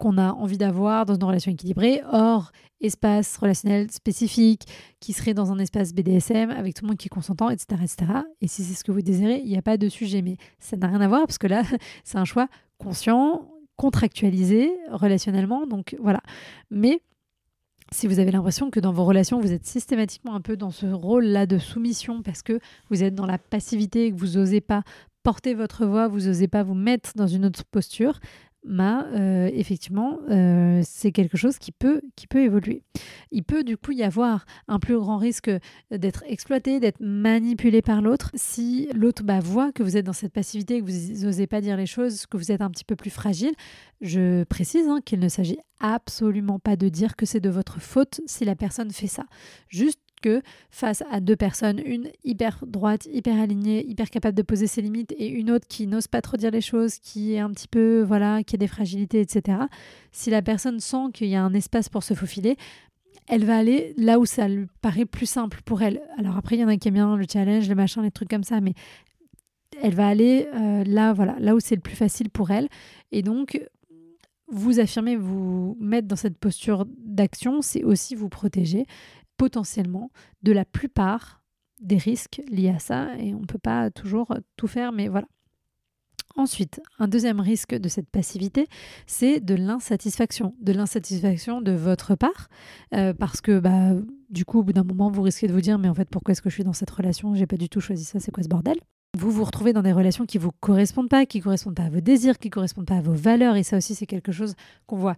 qu'on 0.00 0.18
a 0.18 0.32
envie 0.32 0.58
d'avoir 0.58 1.04
dans 1.04 1.14
une 1.14 1.24
relation 1.24 1.52
équilibrée, 1.52 2.02
hors 2.10 2.52
espace 2.80 3.36
relationnel 3.36 3.90
spécifique, 3.90 4.62
qui 4.98 5.12
serait 5.12 5.34
dans 5.34 5.52
un 5.52 5.58
espace 5.58 5.92
BDSM 5.92 6.50
avec 6.50 6.74
tout 6.74 6.84
le 6.84 6.88
monde 6.88 6.96
qui 6.96 7.06
est 7.06 7.10
consentant, 7.10 7.50
etc. 7.50 7.82
etc. 7.82 8.12
Et 8.40 8.48
si 8.48 8.64
c'est 8.64 8.74
ce 8.74 8.82
que 8.82 8.92
vous 8.92 9.02
désirez, 9.02 9.42
il 9.44 9.50
n'y 9.50 9.58
a 9.58 9.62
pas 9.62 9.76
de 9.76 9.88
sujet. 9.88 10.22
Mais 10.22 10.36
ça 10.58 10.76
n'a 10.76 10.88
rien 10.88 11.02
à 11.02 11.08
voir 11.08 11.26
parce 11.26 11.38
que 11.38 11.46
là, 11.46 11.62
c'est 12.04 12.18
un 12.18 12.24
choix 12.24 12.48
conscient, 12.78 13.46
contractualisé 13.76 14.72
relationnellement. 14.90 15.66
Donc 15.66 15.94
voilà. 16.00 16.22
Mais 16.70 17.02
si 17.92 18.06
vous 18.06 18.18
avez 18.18 18.30
l'impression 18.30 18.70
que 18.70 18.80
dans 18.80 18.92
vos 18.92 19.04
relations, 19.04 19.40
vous 19.40 19.52
êtes 19.52 19.66
systématiquement 19.66 20.34
un 20.34 20.40
peu 20.40 20.56
dans 20.56 20.70
ce 20.70 20.86
rôle-là 20.86 21.46
de 21.46 21.58
soumission 21.58 22.22
parce 22.22 22.42
que 22.42 22.60
vous 22.88 23.02
êtes 23.02 23.14
dans 23.14 23.26
la 23.26 23.38
passivité 23.38 24.06
et 24.06 24.12
que 24.12 24.16
vous 24.16 24.38
n'osez 24.38 24.60
pas 24.60 24.82
porter 25.22 25.54
votre 25.54 25.84
voix, 25.86 26.08
vous 26.08 26.20
n'osez 26.20 26.48
pas 26.48 26.62
vous 26.62 26.74
mettre 26.74 27.10
dans 27.14 27.26
une 27.26 27.44
autre 27.44 27.64
posture, 27.64 28.20
euh, 28.68 29.50
effectivement, 29.52 30.18
euh, 30.28 30.80
c'est 30.84 31.12
quelque 31.12 31.36
chose 31.36 31.58
qui 31.58 31.72
peut, 31.72 32.00
qui 32.16 32.26
peut 32.26 32.42
évoluer. 32.42 32.82
Il 33.30 33.42
peut 33.42 33.64
du 33.64 33.76
coup 33.76 33.92
y 33.92 34.02
avoir 34.02 34.44
un 34.68 34.78
plus 34.78 34.98
grand 34.98 35.16
risque 35.16 35.50
d'être 35.90 36.24
exploité, 36.26 36.80
d'être 36.80 37.00
manipulé 37.00 37.82
par 37.82 38.02
l'autre. 38.02 38.30
Si 38.34 38.88
l'autre 38.94 39.22
bah, 39.22 39.40
voit 39.40 39.72
que 39.72 39.82
vous 39.82 39.96
êtes 39.96 40.06
dans 40.06 40.12
cette 40.12 40.32
passivité, 40.32 40.80
que 40.80 40.84
vous 40.84 41.24
n'osez 41.24 41.46
pas 41.46 41.60
dire 41.60 41.76
les 41.76 41.86
choses, 41.86 42.26
que 42.26 42.36
vous 42.36 42.52
êtes 42.52 42.60
un 42.60 42.70
petit 42.70 42.84
peu 42.84 42.96
plus 42.96 43.10
fragile, 43.10 43.52
je 44.00 44.44
précise 44.44 44.88
hein, 44.88 45.00
qu'il 45.04 45.20
ne 45.20 45.28
s'agit 45.28 45.58
absolument 45.80 46.58
pas 46.58 46.76
de 46.76 46.88
dire 46.88 47.16
que 47.16 47.26
c'est 47.26 47.40
de 47.40 47.50
votre 47.50 47.80
faute 47.80 48.20
si 48.26 48.44
la 48.44 48.54
personne 48.54 48.90
fait 48.90 49.06
ça. 49.06 49.24
Juste 49.68 49.99
que 50.20 50.42
face 50.70 51.02
à 51.10 51.20
deux 51.20 51.36
personnes, 51.36 51.80
une 51.84 52.10
hyper 52.24 52.64
droite, 52.66 53.08
hyper 53.12 53.40
alignée, 53.40 53.86
hyper 53.86 54.10
capable 54.10 54.36
de 54.36 54.42
poser 54.42 54.66
ses 54.66 54.82
limites, 54.82 55.12
et 55.18 55.28
une 55.28 55.50
autre 55.50 55.66
qui 55.68 55.86
n'ose 55.86 56.06
pas 56.06 56.22
trop 56.22 56.36
dire 56.36 56.50
les 56.50 56.60
choses, 56.60 56.98
qui 56.98 57.34
est 57.34 57.38
un 57.38 57.50
petit 57.50 57.68
peu, 57.68 58.02
voilà, 58.02 58.42
qui 58.42 58.56
a 58.56 58.58
des 58.58 58.66
fragilités, 58.66 59.20
etc. 59.20 59.58
Si 60.12 60.30
la 60.30 60.42
personne 60.42 60.80
sent 60.80 61.10
qu'il 61.12 61.28
y 61.28 61.36
a 61.36 61.42
un 61.42 61.54
espace 61.54 61.88
pour 61.88 62.02
se 62.02 62.14
faufiler, 62.14 62.56
elle 63.28 63.44
va 63.44 63.56
aller 63.56 63.94
là 63.96 64.18
où 64.18 64.26
ça 64.26 64.48
lui 64.48 64.66
paraît 64.80 65.04
plus 65.04 65.26
simple 65.26 65.60
pour 65.64 65.82
elle. 65.82 66.00
Alors 66.18 66.36
après, 66.36 66.56
il 66.56 66.60
y 66.60 66.64
en 66.64 66.68
a 66.68 66.76
qui 66.76 66.88
aiment 66.88 66.94
bien 66.94 67.16
le 67.16 67.26
challenge, 67.30 67.68
le 67.68 67.74
machin, 67.74 68.02
les 68.02 68.10
trucs 68.10 68.28
comme 68.28 68.44
ça, 68.44 68.60
mais 68.60 68.74
elle 69.82 69.94
va 69.94 70.08
aller 70.08 70.48
euh, 70.54 70.84
là, 70.84 71.12
voilà, 71.12 71.36
là 71.38 71.54
où 71.54 71.60
c'est 71.60 71.76
le 71.76 71.80
plus 71.80 71.96
facile 71.96 72.30
pour 72.30 72.50
elle. 72.50 72.68
Et 73.12 73.22
donc, 73.22 73.60
vous 74.48 74.80
affirmer, 74.80 75.16
vous 75.16 75.76
mettre 75.80 76.08
dans 76.08 76.16
cette 76.16 76.38
posture 76.38 76.86
d'action, 76.98 77.62
c'est 77.62 77.84
aussi 77.84 78.14
vous 78.14 78.28
protéger 78.28 78.86
potentiellement 79.40 80.10
de 80.42 80.52
la 80.52 80.66
plupart 80.66 81.42
des 81.80 81.96
risques 81.96 82.42
liés 82.50 82.68
à 82.68 82.78
ça 82.78 83.16
et 83.16 83.32
on 83.34 83.40
ne 83.40 83.46
peut 83.46 83.58
pas 83.58 83.90
toujours 83.90 84.36
tout 84.58 84.66
faire, 84.66 84.92
mais 84.92 85.08
voilà. 85.08 85.26
Ensuite, 86.36 86.82
un 86.98 87.08
deuxième 87.08 87.40
risque 87.40 87.74
de 87.74 87.88
cette 87.88 88.10
passivité, 88.10 88.66
c'est 89.06 89.40
de 89.40 89.54
l'insatisfaction, 89.54 90.54
de 90.60 90.74
l'insatisfaction 90.74 91.62
de 91.62 91.72
votre 91.72 92.16
part, 92.16 92.48
euh, 92.94 93.14
parce 93.14 93.40
que 93.40 93.60
bah, 93.60 93.94
du 94.28 94.44
coup, 94.44 94.58
au 94.58 94.62
bout 94.62 94.74
d'un 94.74 94.84
moment, 94.84 95.10
vous 95.10 95.22
risquez 95.22 95.46
de 95.46 95.54
vous 95.54 95.62
dire, 95.62 95.78
mais 95.78 95.88
en 95.88 95.94
fait, 95.94 96.10
pourquoi 96.10 96.32
est-ce 96.32 96.42
que 96.42 96.50
je 96.50 96.56
suis 96.56 96.64
dans 96.64 96.74
cette 96.74 96.90
relation? 96.90 97.34
J'ai 97.34 97.46
pas 97.46 97.56
du 97.56 97.70
tout 97.70 97.80
choisi 97.80 98.04
ça, 98.04 98.20
c'est 98.20 98.30
quoi 98.30 98.42
ce 98.42 98.48
bordel? 98.48 98.76
Vous 99.18 99.30
vous 99.30 99.44
retrouvez 99.44 99.72
dans 99.72 99.82
des 99.82 99.92
relations 99.92 100.26
qui 100.26 100.36
vous 100.36 100.52
correspondent 100.60 101.08
pas, 101.08 101.24
qui 101.24 101.40
correspondent 101.40 101.76
pas 101.76 101.84
à 101.84 101.90
vos 101.90 102.00
désirs, 102.02 102.38
qui 102.38 102.50
correspondent 102.50 102.86
pas 102.86 102.98
à 102.98 103.00
vos 103.00 103.14
valeurs, 103.14 103.56
et 103.56 103.62
ça 103.62 103.78
aussi, 103.78 103.94
c'est 103.94 104.06
quelque 104.06 104.32
chose 104.32 104.54
qu'on 104.86 104.96
voit 104.96 105.16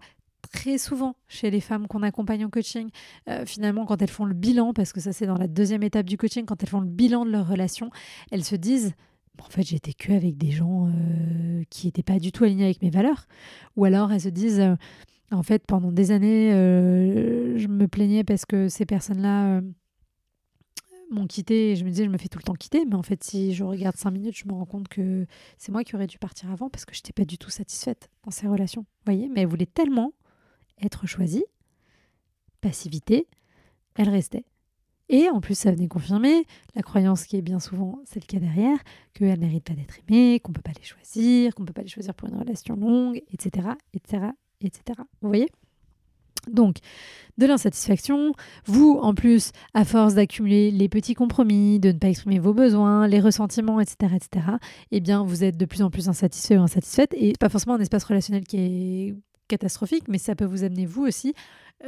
très 0.53 0.77
souvent 0.77 1.15
chez 1.27 1.51
les 1.51 1.59
femmes 1.59 1.87
qu'on 1.87 2.03
accompagne 2.03 2.45
en 2.45 2.49
coaching, 2.49 2.89
euh, 3.27 3.45
finalement, 3.45 3.85
quand 3.85 4.01
elles 4.01 4.09
font 4.09 4.23
le 4.23 4.33
bilan, 4.33 4.71
parce 4.73 4.93
que 4.93 5.01
ça 5.01 5.11
c'est 5.11 5.25
dans 5.25 5.37
la 5.37 5.47
deuxième 5.47 5.83
étape 5.83 6.05
du 6.05 6.15
coaching, 6.15 6.45
quand 6.45 6.63
elles 6.63 6.69
font 6.69 6.79
le 6.79 6.87
bilan 6.87 7.25
de 7.25 7.31
leur 7.31 7.47
relation, 7.47 7.89
elles 8.31 8.45
se 8.45 8.55
disent 8.55 8.93
en 9.41 9.49
fait, 9.49 9.63
j'étais 9.63 9.93
que 9.93 10.13
avec 10.13 10.37
des 10.37 10.51
gens 10.51 10.87
euh, 10.87 11.63
qui 11.71 11.87
n'étaient 11.87 12.03
pas 12.03 12.19
du 12.19 12.31
tout 12.31 12.43
alignés 12.43 12.65
avec 12.65 12.83
mes 12.83 12.91
valeurs. 12.91 13.25
Ou 13.75 13.83
alors 13.83 14.11
elles 14.11 14.21
se 14.21 14.29
disent, 14.29 14.59
euh, 14.59 14.75
en 15.31 15.41
fait, 15.41 15.65
pendant 15.65 15.91
des 15.91 16.11
années, 16.11 16.51
je 16.51 17.67
me 17.67 17.87
plaignais 17.87 18.23
parce 18.23 18.45
que 18.45 18.69
ces 18.69 18.85
personnes-là 18.85 19.61
m'ont 21.09 21.25
quitté 21.25 21.71
et 21.71 21.75
je 21.75 21.83
me 21.83 21.89
disais, 21.89 22.05
je 22.05 22.09
me 22.09 22.17
fais 22.19 22.27
tout 22.27 22.37
le 22.37 22.43
temps 22.43 22.53
quitter. 22.53 22.85
Mais 22.85 22.93
en 22.93 23.01
fait, 23.01 23.23
si 23.23 23.55
je 23.55 23.63
regarde 23.63 23.97
cinq 23.97 24.11
minutes, 24.11 24.37
je 24.37 24.47
me 24.47 24.53
rends 24.53 24.65
compte 24.65 24.87
que 24.87 25.25
c'est 25.57 25.71
moi 25.71 25.83
qui 25.83 25.95
aurais 25.95 26.05
dû 26.05 26.19
partir 26.19 26.51
avant 26.51 26.69
parce 26.69 26.85
que 26.85 26.93
je 26.93 26.99
n'étais 26.99 27.13
pas 27.13 27.25
du 27.25 27.39
tout 27.39 27.49
satisfaite 27.49 28.09
dans 28.23 28.31
ces 28.31 28.47
relations. 28.47 28.85
Voyez 29.05 29.29
Mais 29.29 29.41
elles 29.41 29.47
voulaient 29.47 29.65
tellement 29.65 30.13
être 30.81 31.07
choisie, 31.07 31.45
passivité, 32.61 33.27
elle 33.95 34.09
restait. 34.09 34.45
Et 35.09 35.29
en 35.29 35.41
plus, 35.41 35.57
ça 35.57 35.71
venait 35.71 35.87
confirmer 35.87 36.45
la 36.75 36.81
croyance 36.81 37.25
qui 37.25 37.35
est 37.37 37.41
bien 37.41 37.59
souvent 37.59 37.99
celle 38.05 38.23
qu'il 38.23 38.41
y 38.41 38.45
a 38.45 38.47
derrière, 38.47 38.77
qu'elle 39.13 39.39
ne 39.39 39.45
mérite 39.45 39.65
pas 39.65 39.73
d'être 39.73 39.99
aimée, 40.07 40.39
qu'on 40.39 40.51
ne 40.51 40.55
peut 40.55 40.61
pas 40.61 40.71
les 40.77 40.83
choisir, 40.83 41.53
qu'on 41.53 41.63
ne 41.63 41.67
peut 41.67 41.73
pas 41.73 41.81
les 41.81 41.89
choisir 41.89 42.13
pour 42.15 42.29
une 42.29 42.37
relation 42.37 42.75
longue, 42.75 43.21
etc. 43.31 43.67
etc., 43.93 44.27
etc. 44.61 44.99
Vous 45.21 45.27
voyez? 45.27 45.49
Donc, 46.49 46.77
de 47.37 47.45
l'insatisfaction, 47.45 48.33
vous, 48.65 48.99
en 49.01 49.13
plus, 49.13 49.51
à 49.73 49.85
force 49.85 50.15
d'accumuler 50.15 50.71
les 50.71 50.89
petits 50.89 51.13
compromis, 51.13 51.79
de 51.79 51.91
ne 51.91 51.97
pas 51.97 52.09
exprimer 52.09 52.39
vos 52.39 52.53
besoins, 52.53 53.07
les 53.07 53.21
ressentiments, 53.21 53.79
etc., 53.79 54.15
etc., 54.15 54.45
eh 54.91 54.99
bien, 54.99 55.23
vous 55.23 55.43
êtes 55.43 55.57
de 55.57 55.65
plus 55.65 55.81
en 55.81 55.89
plus 55.89 56.09
insatisfait 56.09 56.57
ou 56.57 56.61
insatisfaite, 56.61 57.13
et 57.17 57.33
pas 57.39 57.49
forcément 57.49 57.75
un 57.75 57.79
espace 57.79 58.03
relationnel 58.03 58.43
qui 58.43 58.57
est 58.57 59.15
catastrophique, 59.47 60.07
mais 60.07 60.17
ça 60.17 60.35
peut 60.35 60.45
vous 60.45 60.63
amener 60.63 60.85
vous 60.85 61.03
aussi 61.03 61.33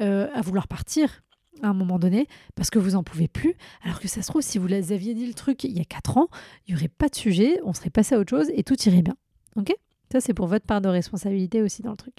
euh, 0.01 0.27
à 0.33 0.41
vouloir 0.41 0.67
partir 0.67 1.21
à 1.61 1.67
un 1.67 1.73
moment 1.73 1.99
donné 1.99 2.27
parce 2.55 2.69
que 2.69 2.79
vous 2.79 2.91
n'en 2.91 3.03
pouvez 3.03 3.27
plus. 3.27 3.55
Alors 3.83 3.99
que 3.99 4.07
ça 4.07 4.21
se 4.21 4.27
trouve, 4.27 4.41
si 4.41 4.57
vous 4.57 4.71
aviez 4.71 5.13
dit 5.13 5.25
le 5.25 5.33
truc 5.33 5.63
il 5.63 5.71
y 5.71 5.79
a 5.79 5.85
4 5.85 6.17
ans, 6.17 6.27
il 6.67 6.73
n'y 6.73 6.79
aurait 6.79 6.89
pas 6.89 7.07
de 7.07 7.15
sujet, 7.15 7.59
on 7.63 7.73
serait 7.73 7.89
passé 7.89 8.15
à 8.15 8.19
autre 8.19 8.29
chose 8.29 8.51
et 8.53 8.63
tout 8.63 8.79
irait 8.83 9.01
bien. 9.01 9.15
Ok? 9.55 9.73
Ça, 10.11 10.21
c'est 10.21 10.33
pour 10.33 10.47
votre 10.47 10.65
part 10.65 10.81
de 10.81 10.89
responsabilité 10.89 11.61
aussi 11.61 11.81
dans 11.81 11.91
le 11.91 11.97
truc. 11.97 12.15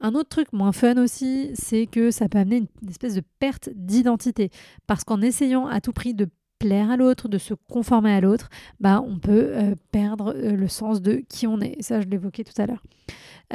Un 0.00 0.14
autre 0.14 0.28
truc 0.28 0.52
moins 0.52 0.72
fun 0.72 1.02
aussi, 1.02 1.50
c'est 1.54 1.86
que 1.86 2.10
ça 2.10 2.28
peut 2.28 2.38
amener 2.38 2.64
une 2.82 2.90
espèce 2.90 3.14
de 3.14 3.22
perte 3.38 3.70
d'identité. 3.74 4.50
Parce 4.86 5.04
qu'en 5.04 5.22
essayant 5.22 5.66
à 5.66 5.80
tout 5.80 5.92
prix 5.92 6.12
de 6.12 6.28
plaire 6.58 6.90
à 6.90 6.96
l'autre, 6.96 7.28
de 7.28 7.38
se 7.38 7.54
conformer 7.54 8.12
à 8.12 8.20
l'autre, 8.20 8.48
bah, 8.80 9.02
on 9.06 9.18
peut 9.18 9.52
euh, 9.54 9.74
perdre 9.92 10.34
euh, 10.36 10.52
le 10.52 10.68
sens 10.68 11.00
de 11.00 11.22
qui 11.28 11.46
on 11.46 11.60
est. 11.60 11.80
ça, 11.82 12.00
je 12.00 12.06
l'évoquais 12.06 12.44
tout 12.44 12.60
à 12.60 12.66
l'heure. 12.66 12.82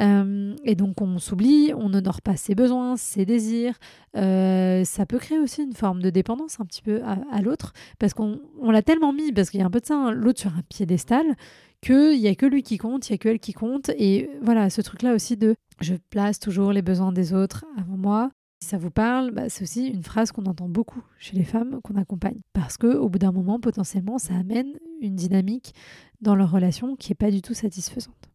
Euh, 0.00 0.54
et 0.64 0.74
donc, 0.74 1.00
on 1.00 1.18
s'oublie, 1.18 1.72
on 1.76 1.88
n'honore 1.88 2.22
pas 2.22 2.36
ses 2.36 2.54
besoins, 2.54 2.96
ses 2.96 3.26
désirs. 3.26 3.78
ça 4.14 5.06
peut 5.06 5.18
créer 5.18 5.38
aussi 5.38 5.62
une 5.62 5.74
forme 5.74 6.02
de 6.02 6.10
dépendance 6.10 6.60
un 6.60 6.64
petit 6.64 6.82
peu 6.82 7.02
à, 7.04 7.42
l'autre, 7.42 7.72
parce 7.98 8.14
qu'on 8.14 8.40
l'a 8.62 8.82
tellement 8.82 9.12
mis, 9.12 9.32
parce 9.32 9.50
qu'il 9.50 9.60
y 9.60 9.62
a 9.62 9.66
un 9.66 9.70
peu 9.70 9.80
de 9.80 9.86
ça, 9.86 9.96
hein, 9.96 10.12
l'autre 10.12 10.40
sur 10.40 10.50
un 10.56 10.62
piédestal, 10.68 11.36
qu'il 11.82 12.20
n'y 12.20 12.28
a 12.28 12.34
que 12.34 12.46
lui 12.46 12.62
qui 12.62 12.78
compte, 12.78 13.08
il 13.08 13.12
n'y 13.12 13.14
a 13.16 13.18
que 13.18 13.28
elle 13.28 13.40
qui 13.40 13.52
compte. 13.52 13.90
Et 13.98 14.30
voilà, 14.40 14.70
ce 14.70 14.80
truc-là 14.80 15.14
aussi 15.14 15.36
de 15.36 15.56
je 15.80 15.94
place 16.10 16.38
toujours 16.38 16.72
les 16.72 16.82
besoins 16.82 17.12
des 17.12 17.34
autres 17.34 17.64
avant 17.76 17.96
moi. 17.96 18.30
Si 18.60 18.68
ça 18.68 18.78
vous 18.78 18.90
parle, 18.90 19.32
bah, 19.32 19.48
c'est 19.48 19.64
aussi 19.64 19.88
une 19.88 20.04
phrase 20.04 20.30
qu'on 20.30 20.46
entend 20.46 20.68
beaucoup 20.68 21.02
chez 21.18 21.36
les 21.36 21.42
femmes 21.42 21.80
qu'on 21.82 21.96
accompagne. 21.96 22.38
Parce 22.52 22.76
qu'au 22.76 23.08
bout 23.08 23.18
d'un 23.18 23.32
moment, 23.32 23.58
potentiellement, 23.58 24.18
ça 24.18 24.34
amène 24.34 24.78
une 25.00 25.16
dynamique 25.16 25.74
dans 26.20 26.36
leur 26.36 26.52
relation 26.52 26.94
qui 26.94 27.10
n'est 27.10 27.16
pas 27.16 27.32
du 27.32 27.42
tout 27.42 27.54
satisfaisante. 27.54 28.31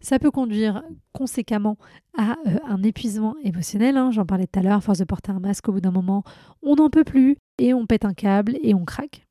Ça 0.00 0.18
peut 0.18 0.30
conduire 0.30 0.82
conséquemment 1.12 1.76
à 2.16 2.36
euh, 2.46 2.58
un 2.66 2.82
épuisement 2.82 3.34
émotionnel. 3.42 3.96
Hein. 3.96 4.10
J'en 4.10 4.26
parlais 4.26 4.46
tout 4.46 4.58
à 4.58 4.62
l'heure, 4.62 4.82
force 4.82 4.98
de 4.98 5.04
porter 5.04 5.32
un 5.32 5.40
masque, 5.40 5.68
au 5.68 5.72
bout 5.72 5.80
d'un 5.80 5.90
moment, 5.90 6.24
on 6.62 6.76
n'en 6.76 6.90
peut 6.90 7.04
plus 7.04 7.36
et 7.58 7.74
on 7.74 7.86
pète 7.86 8.04
un 8.04 8.14
câble 8.14 8.56
et 8.62 8.74
on 8.74 8.84
craque 8.84 9.28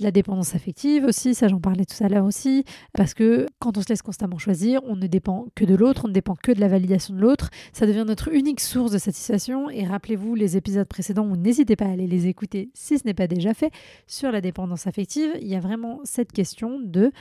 la 0.00 0.10
dépendance 0.10 0.54
affective 0.54 1.04
aussi, 1.04 1.34
ça 1.34 1.48
j'en 1.48 1.60
parlais 1.60 1.84
tout 1.84 2.02
à 2.02 2.08
l'heure 2.08 2.24
aussi, 2.24 2.64
parce 2.92 3.14
que 3.14 3.46
quand 3.58 3.78
on 3.78 3.82
se 3.82 3.88
laisse 3.88 4.02
constamment 4.02 4.38
choisir, 4.38 4.80
on 4.84 4.96
ne 4.96 5.06
dépend 5.06 5.46
que 5.54 5.64
de 5.64 5.74
l'autre, 5.74 6.02
on 6.04 6.08
ne 6.08 6.12
dépend 6.12 6.34
que 6.34 6.52
de 6.52 6.60
la 6.60 6.68
validation 6.68 7.14
de 7.14 7.20
l'autre, 7.20 7.50
ça 7.72 7.86
devient 7.86 8.04
notre 8.06 8.32
unique 8.32 8.60
source 8.60 8.90
de 8.90 8.98
satisfaction, 8.98 9.70
et 9.70 9.86
rappelez-vous 9.86 10.34
les 10.34 10.56
épisodes 10.56 10.88
précédents, 10.88 11.26
ou 11.26 11.36
n'hésitez 11.36 11.76
pas 11.76 11.86
à 11.86 11.90
aller 11.90 12.06
les 12.06 12.26
écouter 12.26 12.70
si 12.74 12.98
ce 12.98 13.04
n'est 13.04 13.14
pas 13.14 13.26
déjà 13.26 13.54
fait, 13.54 13.70
sur 14.06 14.32
la 14.32 14.40
dépendance 14.40 14.86
affective, 14.86 15.30
il 15.40 15.48
y 15.48 15.54
a 15.54 15.60
vraiment 15.60 16.00
cette 16.04 16.32
question 16.32 16.80
de 16.82 17.12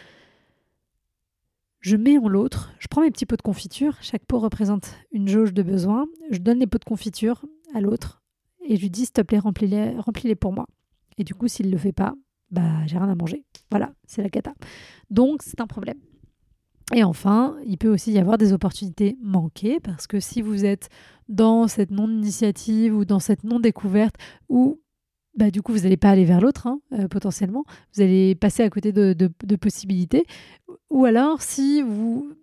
je 1.81 1.95
mets 1.97 2.17
en 2.17 2.27
l'autre, 2.27 2.71
je 2.79 2.87
prends 2.87 3.01
mes 3.01 3.11
petits 3.11 3.25
pots 3.25 3.35
de 3.35 3.41
confiture, 3.41 3.97
chaque 4.01 4.25
pot 4.25 4.39
représente 4.39 4.95
une 5.11 5.27
jauge 5.27 5.53
de 5.53 5.63
besoin, 5.63 6.05
je 6.29 6.37
donne 6.37 6.59
les 6.59 6.67
pots 6.67 6.77
de 6.77 6.85
confiture 6.85 7.45
à 7.73 7.81
l'autre 7.81 8.21
et 8.63 8.75
je 8.77 8.81
lui 8.81 8.89
dis 8.89 9.01
s'il 9.01 9.11
te 9.11 9.21
plaît 9.21 9.39
remplis-les 9.39 9.97
remplis 9.97 10.35
pour 10.35 10.53
moi. 10.53 10.67
Et 11.17 11.23
du 11.23 11.33
coup 11.33 11.47
s'il 11.47 11.67
ne 11.67 11.71
le 11.71 11.77
fait 11.77 11.91
pas, 11.91 12.13
bah 12.51 12.85
j'ai 12.85 12.97
rien 12.97 13.09
à 13.09 13.15
manger. 13.15 13.43
Voilà, 13.71 13.93
c'est 14.05 14.21
la 14.21 14.29
cata. 14.29 14.53
Donc 15.09 15.41
c'est 15.41 15.59
un 15.59 15.67
problème. 15.67 15.97
Et 16.93 17.03
enfin, 17.03 17.55
il 17.65 17.77
peut 17.77 17.87
aussi 17.87 18.11
y 18.11 18.19
avoir 18.19 18.37
des 18.37 18.51
opportunités 18.51 19.17
manquées 19.21 19.79
parce 19.79 20.07
que 20.07 20.19
si 20.19 20.41
vous 20.41 20.65
êtes 20.65 20.89
dans 21.29 21.67
cette 21.67 21.91
non-initiative 21.91 22.93
ou 22.95 23.05
dans 23.05 23.19
cette 23.19 23.45
non-découverte 23.45 24.15
ou 24.49 24.80
bah, 25.35 25.49
du 25.49 25.61
coup, 25.61 25.71
vous 25.71 25.81
n'allez 25.81 25.97
pas 25.97 26.09
aller 26.09 26.25
vers 26.25 26.41
l'autre, 26.41 26.67
hein, 26.67 26.79
euh, 26.93 27.07
potentiellement. 27.07 27.63
Vous 27.93 28.01
allez 28.01 28.35
passer 28.35 28.63
à 28.63 28.69
côté 28.69 28.91
de, 28.91 29.55
possibilités. 29.55 30.25
Ou 30.89 31.05
alors, 31.05 31.41
si 31.41 31.81
vous 31.81 32.35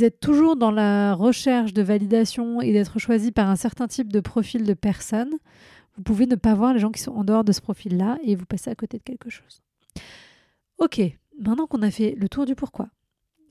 êtes 0.00 0.20
toujours 0.20 0.56
dans 0.56 0.70
la 0.70 1.14
recherche 1.14 1.72
de 1.72 1.82
validation 1.82 2.60
et 2.60 2.72
d'être 2.72 2.98
choisi 2.98 3.32
par 3.32 3.48
un 3.48 3.56
certain 3.56 3.88
type 3.88 4.12
de 4.12 4.20
profil 4.20 4.64
de 4.64 4.74
personne, 4.74 5.32
vous 5.96 6.02
pouvez 6.02 6.26
ne 6.26 6.36
pas 6.36 6.54
voir 6.54 6.74
les 6.74 6.78
gens 6.78 6.92
qui 6.92 7.02
sont 7.02 7.12
en 7.12 7.24
dehors 7.24 7.44
de 7.44 7.52
ce 7.52 7.60
profil-là 7.60 8.18
et 8.22 8.36
vous 8.36 8.46
passez 8.46 8.70
à 8.70 8.74
côté 8.76 8.98
de 8.98 9.02
quelque 9.02 9.30
chose. 9.30 9.60
Ok, 10.78 11.00
maintenant 11.40 11.66
qu'on 11.66 11.82
a 11.82 11.90
fait 11.90 12.14
le 12.16 12.28
tour 12.28 12.46
du 12.46 12.54
pourquoi, 12.54 12.88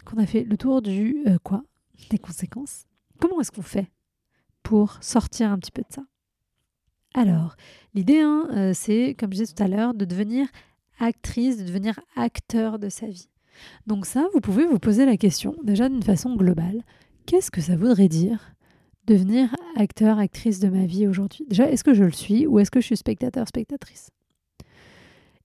qu'on 0.06 0.18
a 0.18 0.26
fait 0.26 0.46
le 0.46 0.56
tour 0.56 0.82
du 0.82 1.24
euh, 1.28 1.38
quoi, 1.44 1.64
des 2.10 2.20
conséquences, 2.20 2.86
comment 3.20 3.42
est-ce 3.42 3.52
qu'on 3.52 3.62
fait 3.62 3.92
pour 4.64 4.98
sortir 5.02 5.52
un 5.52 5.60
petit 5.60 5.72
peu 5.72 5.82
de 5.82 5.94
ça? 5.94 6.04
Alors, 7.18 7.56
l'idée, 7.96 8.20
hein, 8.20 8.48
euh, 8.52 8.74
c'est, 8.76 9.16
comme 9.18 9.34
je 9.34 9.40
disais 9.40 9.54
tout 9.56 9.64
à 9.64 9.68
l'heure, 9.68 9.96
de 9.96 10.06
devenir 10.06 10.48
actrice, 11.00 11.58
de 11.58 11.64
devenir 11.64 12.00
acteur 12.16 12.78
de 12.78 12.90
sa 12.90 13.08
vie. 13.08 13.28
Donc 13.88 14.06
ça, 14.06 14.28
vous 14.36 14.40
pouvez 14.40 14.68
vous 14.68 14.78
poser 14.78 15.04
la 15.04 15.18
question, 15.18 15.56
déjà 15.64 15.90
d'une 15.90 16.04
façon 16.04 16.36
globale, 16.36 16.84
qu'est-ce 17.26 17.50
que 17.50 17.60
ça 17.60 17.76
voudrait 17.76 18.08
dire 18.08 18.54
devenir 19.08 19.50
acteur, 19.76 20.20
actrice 20.20 20.60
de 20.60 20.70
ma 20.70 20.86
vie 20.86 21.08
aujourd'hui? 21.08 21.44
Déjà, 21.50 21.68
est-ce 21.72 21.84
que 21.84 21.96
je 21.96 22.04
le 22.04 22.12
suis 22.12 22.46
ou 22.46 22.60
est-ce 22.60 22.70
que 22.70 22.82
je 22.82 22.86
suis 22.86 22.98
spectateur, 22.98 23.48
spectatrice? 23.48 24.12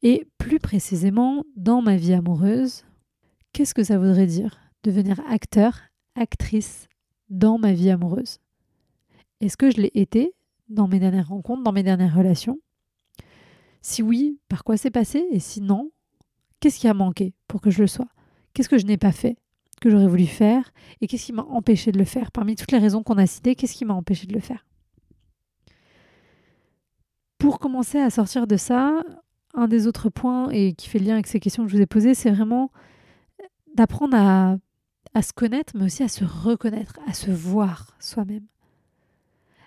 Et 0.03 0.27
plus 0.37 0.59
précisément, 0.59 1.43
dans 1.57 1.81
ma 1.81 1.97
vie 1.97 2.13
amoureuse, 2.13 2.85
qu'est-ce 3.55 3.73
que 3.73 3.85
ça 3.85 3.97
voudrait 3.97 4.27
dire 4.27 4.59
devenir 4.85 5.23
acteur, 5.27 5.81
actrice 6.17 6.91
dans 7.31 7.57
ma 7.57 7.73
vie 7.73 7.89
amoureuse? 7.89 8.41
Est-ce 9.41 9.57
que 9.57 9.71
je 9.71 9.81
l'ai 9.81 9.93
été 9.95 10.35
dans 10.69 10.89
mes 10.89 10.99
dernières 10.99 11.29
rencontres, 11.29 11.63
dans 11.63 11.73
mes 11.73 11.83
dernières 11.83 12.15
relations. 12.15 12.59
Si 13.83 14.03
oui, 14.03 14.39
par 14.49 14.65
quoi 14.65 14.77
c'est 14.77 14.91
passé 14.91 15.27
Et 15.31 15.41
si 15.41 15.61
non, 15.61 15.91
qu'est-ce 16.61 16.79
qui 16.79 16.89
a 16.89 16.95
manqué 16.95 17.35
pour 17.49 17.61
que 17.61 17.71
je 17.71 17.83
le 17.83 17.89
sois? 17.89 18.09
Qu'est-ce 18.55 18.69
que 18.69 18.79
je 18.79 18.87
n'ai 18.87 18.97
pas 18.97 19.13
fait 19.13 19.37
que 19.81 19.91
j'aurais 19.91 20.07
voulu 20.07 20.27
faire 20.27 20.73
et 21.01 21.09
qu'est-ce 21.09 21.27
qui 21.27 21.33
m'a 21.33 21.43
empêché 21.43 21.91
de 21.91 21.99
le 21.99 22.05
faire? 22.05 22.31
Parmi 22.31 22.55
toutes 22.55 22.71
les 22.71 22.79
raisons 22.79 23.03
qu'on 23.03 23.19
a 23.19 23.27
citées, 23.27 23.57
qu'est-ce 23.57 23.75
qui 23.75 23.85
m'a 23.85 23.95
empêché 23.95 24.27
de 24.27 24.33
le 24.33 24.41
faire? 24.41 24.65
Pour 27.39 27.59
commencer 27.59 27.99
à 27.99 28.09
sortir 28.11 28.47
de 28.47 28.57
ça, 28.57 29.03
un 29.55 29.67
des 29.67 29.89
autres 29.89 30.09
points 30.09 30.49
et 30.51 30.75
qui 30.75 30.89
fait 30.89 31.01
lien 31.01 31.15
avec 31.15 31.27
ces 31.27 31.41
questions 31.41 31.65
que 31.65 31.71
je 31.71 31.77
vous 31.77 31.83
ai 31.83 31.87
posées, 31.87 32.15
c'est 32.15 32.31
vraiment 32.31 32.71
d'apprendre 33.75 34.17
à 34.17 35.23
se 35.23 35.33
connaître, 35.33 35.73
mais 35.77 35.87
aussi 35.87 36.05
à 36.05 36.09
se 36.09 36.25
reconnaître, 36.25 37.01
à 37.09 37.13
se 37.13 37.33
voir 37.33 37.97
soi-même, 37.99 38.47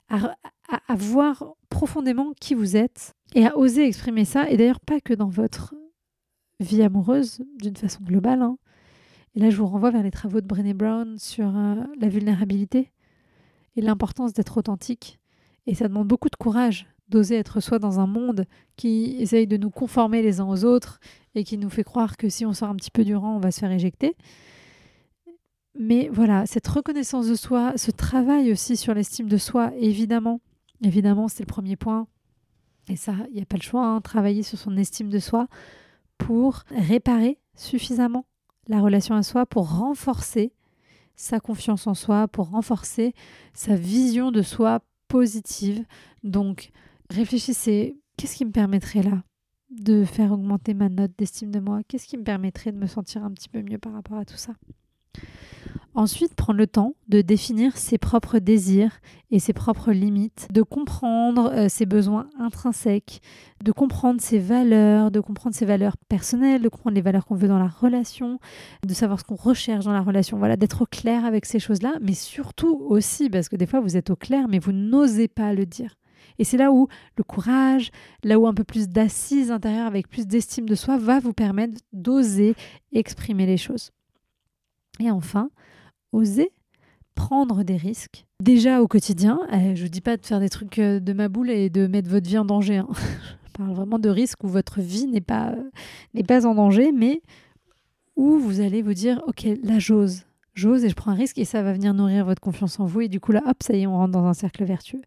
à, 0.09 0.95
voir 0.95 1.55
profondément 1.69 2.33
qui 2.39 2.53
vous 2.53 2.75
êtes 2.75 3.13
et 3.33 3.45
à 3.45 3.57
oser 3.57 3.85
exprimer 3.85 4.25
ça, 4.25 4.49
et 4.49 4.57
d'ailleurs 4.57 4.79
pas 4.79 4.99
que 4.99 5.13
dans 5.13 5.29
votre 5.29 5.75
vie 6.59 6.81
amoureuse, 6.81 7.43
d'une 7.59 7.75
façon 7.75 8.03
globale. 8.03 8.41
Hein. 8.41 8.57
Et 9.35 9.39
là, 9.39 9.49
je 9.49 9.57
vous 9.57 9.67
renvoie 9.67 9.91
vers 9.91 10.03
les 10.03 10.11
travaux 10.11 10.39
de 10.39 10.47
Brené 10.47 10.73
Brown 10.73 11.17
sur 11.19 11.55
euh, 11.55 11.75
la 11.99 12.07
vulnérabilité 12.07 12.91
et 13.75 13.81
l'importance 13.81 14.33
d'être 14.33 14.57
authentique. 14.57 15.19
Et 15.67 15.75
ça 15.75 15.87
demande 15.87 16.07
beaucoup 16.07 16.29
de 16.29 16.35
courage 16.35 16.87
d'oser 17.09 17.35
être 17.35 17.59
soi 17.59 17.77
dans 17.77 17.99
un 17.99 18.07
monde 18.07 18.45
qui 18.77 19.17
essaye 19.19 19.47
de 19.47 19.57
nous 19.57 19.69
conformer 19.69 20.21
les 20.21 20.39
uns 20.39 20.47
aux 20.47 20.63
autres 20.63 20.99
et 21.35 21.43
qui 21.43 21.57
nous 21.57 21.69
fait 21.69 21.83
croire 21.83 22.17
que 22.17 22.29
si 22.29 22.45
on 22.45 22.53
sort 22.53 22.69
un 22.69 22.75
petit 22.75 22.91
peu 22.91 23.03
du 23.03 23.15
rang, 23.15 23.35
on 23.35 23.39
va 23.39 23.51
se 23.51 23.59
faire 23.59 23.71
éjecter. 23.71 24.15
Mais 25.77 26.09
voilà, 26.11 26.45
cette 26.45 26.67
reconnaissance 26.67 27.27
de 27.27 27.35
soi, 27.35 27.73
ce 27.75 27.91
travail 27.91 28.51
aussi 28.51 28.77
sur 28.77 28.93
l'estime 28.93 29.27
de 29.27 29.38
soi, 29.38 29.73
évidemment, 29.77 30.39
évidemment, 30.81 31.27
c'est 31.27 31.43
le 31.43 31.47
premier 31.47 31.75
point. 31.75 32.07
Et 32.88 32.95
ça, 32.95 33.13
il 33.29 33.35
n'y 33.35 33.41
a 33.41 33.45
pas 33.45 33.57
le 33.57 33.63
choix, 33.63 33.85
hein, 33.85 33.99
travailler 33.99 34.43
sur 34.43 34.57
son 34.57 34.77
estime 34.77 35.09
de 35.09 35.19
soi 35.19 35.47
pour 36.17 36.63
réparer 36.69 37.39
suffisamment 37.55 38.25
la 38.67 38.79
relation 38.79 39.15
à 39.15 39.23
soi, 39.23 39.45
pour 39.45 39.77
renforcer 39.79 40.53
sa 41.15 41.39
confiance 41.39 41.88
en 41.88 41.93
soi, 41.93 42.27
pour 42.27 42.49
renforcer 42.49 43.13
sa 43.53 43.75
vision 43.75 44.31
de 44.31 44.41
soi 44.41 44.81
positive. 45.07 45.83
Donc, 46.23 46.71
réfléchissez, 47.09 47.97
qu'est-ce 48.17 48.35
qui 48.38 48.45
me 48.45 48.51
permettrait 48.51 49.03
là 49.03 49.23
de 49.71 50.05
faire 50.05 50.31
augmenter 50.31 50.73
ma 50.73 50.89
note 50.89 51.11
d'estime 51.17 51.51
de 51.51 51.59
moi? 51.59 51.81
Qu'est-ce 51.88 52.07
qui 52.07 52.17
me 52.17 52.23
permettrait 52.23 52.71
de 52.71 52.77
me 52.77 52.88
sentir 52.88 53.23
un 53.23 53.31
petit 53.31 53.49
peu 53.49 53.61
mieux 53.61 53.77
par 53.77 53.93
rapport 53.93 54.17
à 54.17 54.25
tout 54.25 54.38
ça? 54.38 54.53
Ensuite, 55.97 56.36
prendre 56.36 56.60
le 56.60 56.67
temps 56.67 56.93
de 57.08 57.21
définir 57.21 57.77
ses 57.77 57.97
propres 57.97 58.39
désirs 58.39 58.99
et 59.31 59.39
ses 59.39 59.53
propres 59.53 59.93
limites, 59.93 60.49
de 60.51 60.62
comprendre 60.62 61.49
euh, 61.53 61.69
ses 61.69 61.86
besoins 61.86 62.27
intrinsèques, 62.38 63.21
de 63.63 63.71
comprendre 63.71 64.19
ses 64.19 64.38
valeurs, 64.38 65.10
de 65.10 65.21
comprendre 65.21 65.55
ses 65.55 65.65
valeurs 65.65 65.95
personnelles, 66.10 66.62
de 66.62 66.67
comprendre 66.67 66.95
les 66.95 67.01
valeurs 67.01 67.25
qu'on 67.25 67.36
veut 67.36 67.47
dans 67.47 67.60
la 67.60 67.69
relation, 67.69 68.39
de 68.86 68.93
savoir 68.93 69.21
ce 69.21 69.23
qu'on 69.23 69.36
recherche 69.36 69.86
dans 69.86 69.93
la 69.93 70.01
relation. 70.01 70.38
Voilà, 70.38 70.58
d'être 70.58 70.81
au 70.81 70.86
clair 70.86 71.23
avec 71.23 71.45
ces 71.45 71.60
choses-là, 71.60 71.93
mais 72.01 72.13
surtout 72.13 72.75
aussi, 72.89 73.29
parce 73.29 73.47
que 73.47 73.55
des 73.55 73.65
fois 73.65 73.79
vous 73.79 73.95
êtes 73.95 74.10
au 74.10 74.17
clair, 74.17 74.49
mais 74.49 74.60
vous 74.60 74.73
n'osez 74.73 75.29
pas 75.29 75.53
le 75.53 75.65
dire. 75.65 75.95
Et 76.39 76.43
c'est 76.43 76.58
là 76.58 76.73
où 76.73 76.89
le 77.17 77.23
courage, 77.23 77.91
là 78.21 78.38
où 78.38 78.47
un 78.47 78.53
peu 78.53 78.65
plus 78.65 78.89
d'assise 78.89 79.49
intérieure 79.49 79.88
avec 79.88 80.10
plus 80.10 80.27
d'estime 80.27 80.67
de 80.67 80.75
soi 80.75 80.97
va 80.97 81.21
vous 81.21 81.31
permettre 81.31 81.79
d'oser 81.93 82.53
exprimer 82.91 83.45
les 83.45 83.58
choses. 83.58 83.91
Et 84.99 85.10
enfin, 85.10 85.49
oser 86.11 86.51
prendre 87.15 87.63
des 87.63 87.77
risques. 87.77 88.25
Déjà 88.43 88.81
au 88.81 88.87
quotidien, 88.87 89.39
eh, 89.51 89.75
je 89.75 89.83
ne 89.83 89.87
dis 89.87 90.01
pas 90.01 90.17
de 90.17 90.25
faire 90.25 90.39
des 90.39 90.49
trucs 90.49 90.77
euh, 90.79 90.99
de 90.99 91.13
ma 91.13 91.29
boule 91.29 91.49
et 91.49 91.69
de 91.69 91.87
mettre 91.87 92.09
votre 92.09 92.27
vie 92.27 92.37
en 92.37 92.45
danger. 92.45 92.77
Hein. 92.77 92.89
je 93.47 93.51
parle 93.53 93.73
vraiment 93.73 93.99
de 93.99 94.09
risques 94.09 94.43
où 94.43 94.47
votre 94.47 94.81
vie 94.81 95.07
n'est 95.07 95.21
pas, 95.21 95.55
n'est 96.13 96.23
pas 96.23 96.45
en 96.45 96.53
danger, 96.53 96.91
mais 96.91 97.21
où 98.15 98.37
vous 98.37 98.59
allez 98.59 98.81
vous 98.81 98.93
dire, 98.93 99.21
ok, 99.27 99.47
là 99.63 99.79
j'ose, 99.79 100.23
j'ose 100.53 100.83
et 100.83 100.89
je 100.89 100.95
prends 100.95 101.11
un 101.11 101.15
risque 101.15 101.37
et 101.37 101.45
ça 101.45 101.63
va 101.63 101.73
venir 101.73 101.93
nourrir 101.93 102.25
votre 102.25 102.41
confiance 102.41 102.79
en 102.79 102.85
vous. 102.85 103.01
Et 103.01 103.07
du 103.07 103.19
coup 103.19 103.31
là, 103.31 103.41
hop, 103.45 103.63
ça 103.63 103.73
y 103.73 103.81
est, 103.81 103.87
on 103.87 103.97
rentre 103.97 104.11
dans 104.11 104.25
un 104.25 104.33
cercle 104.33 104.65
vertueux. 104.65 105.01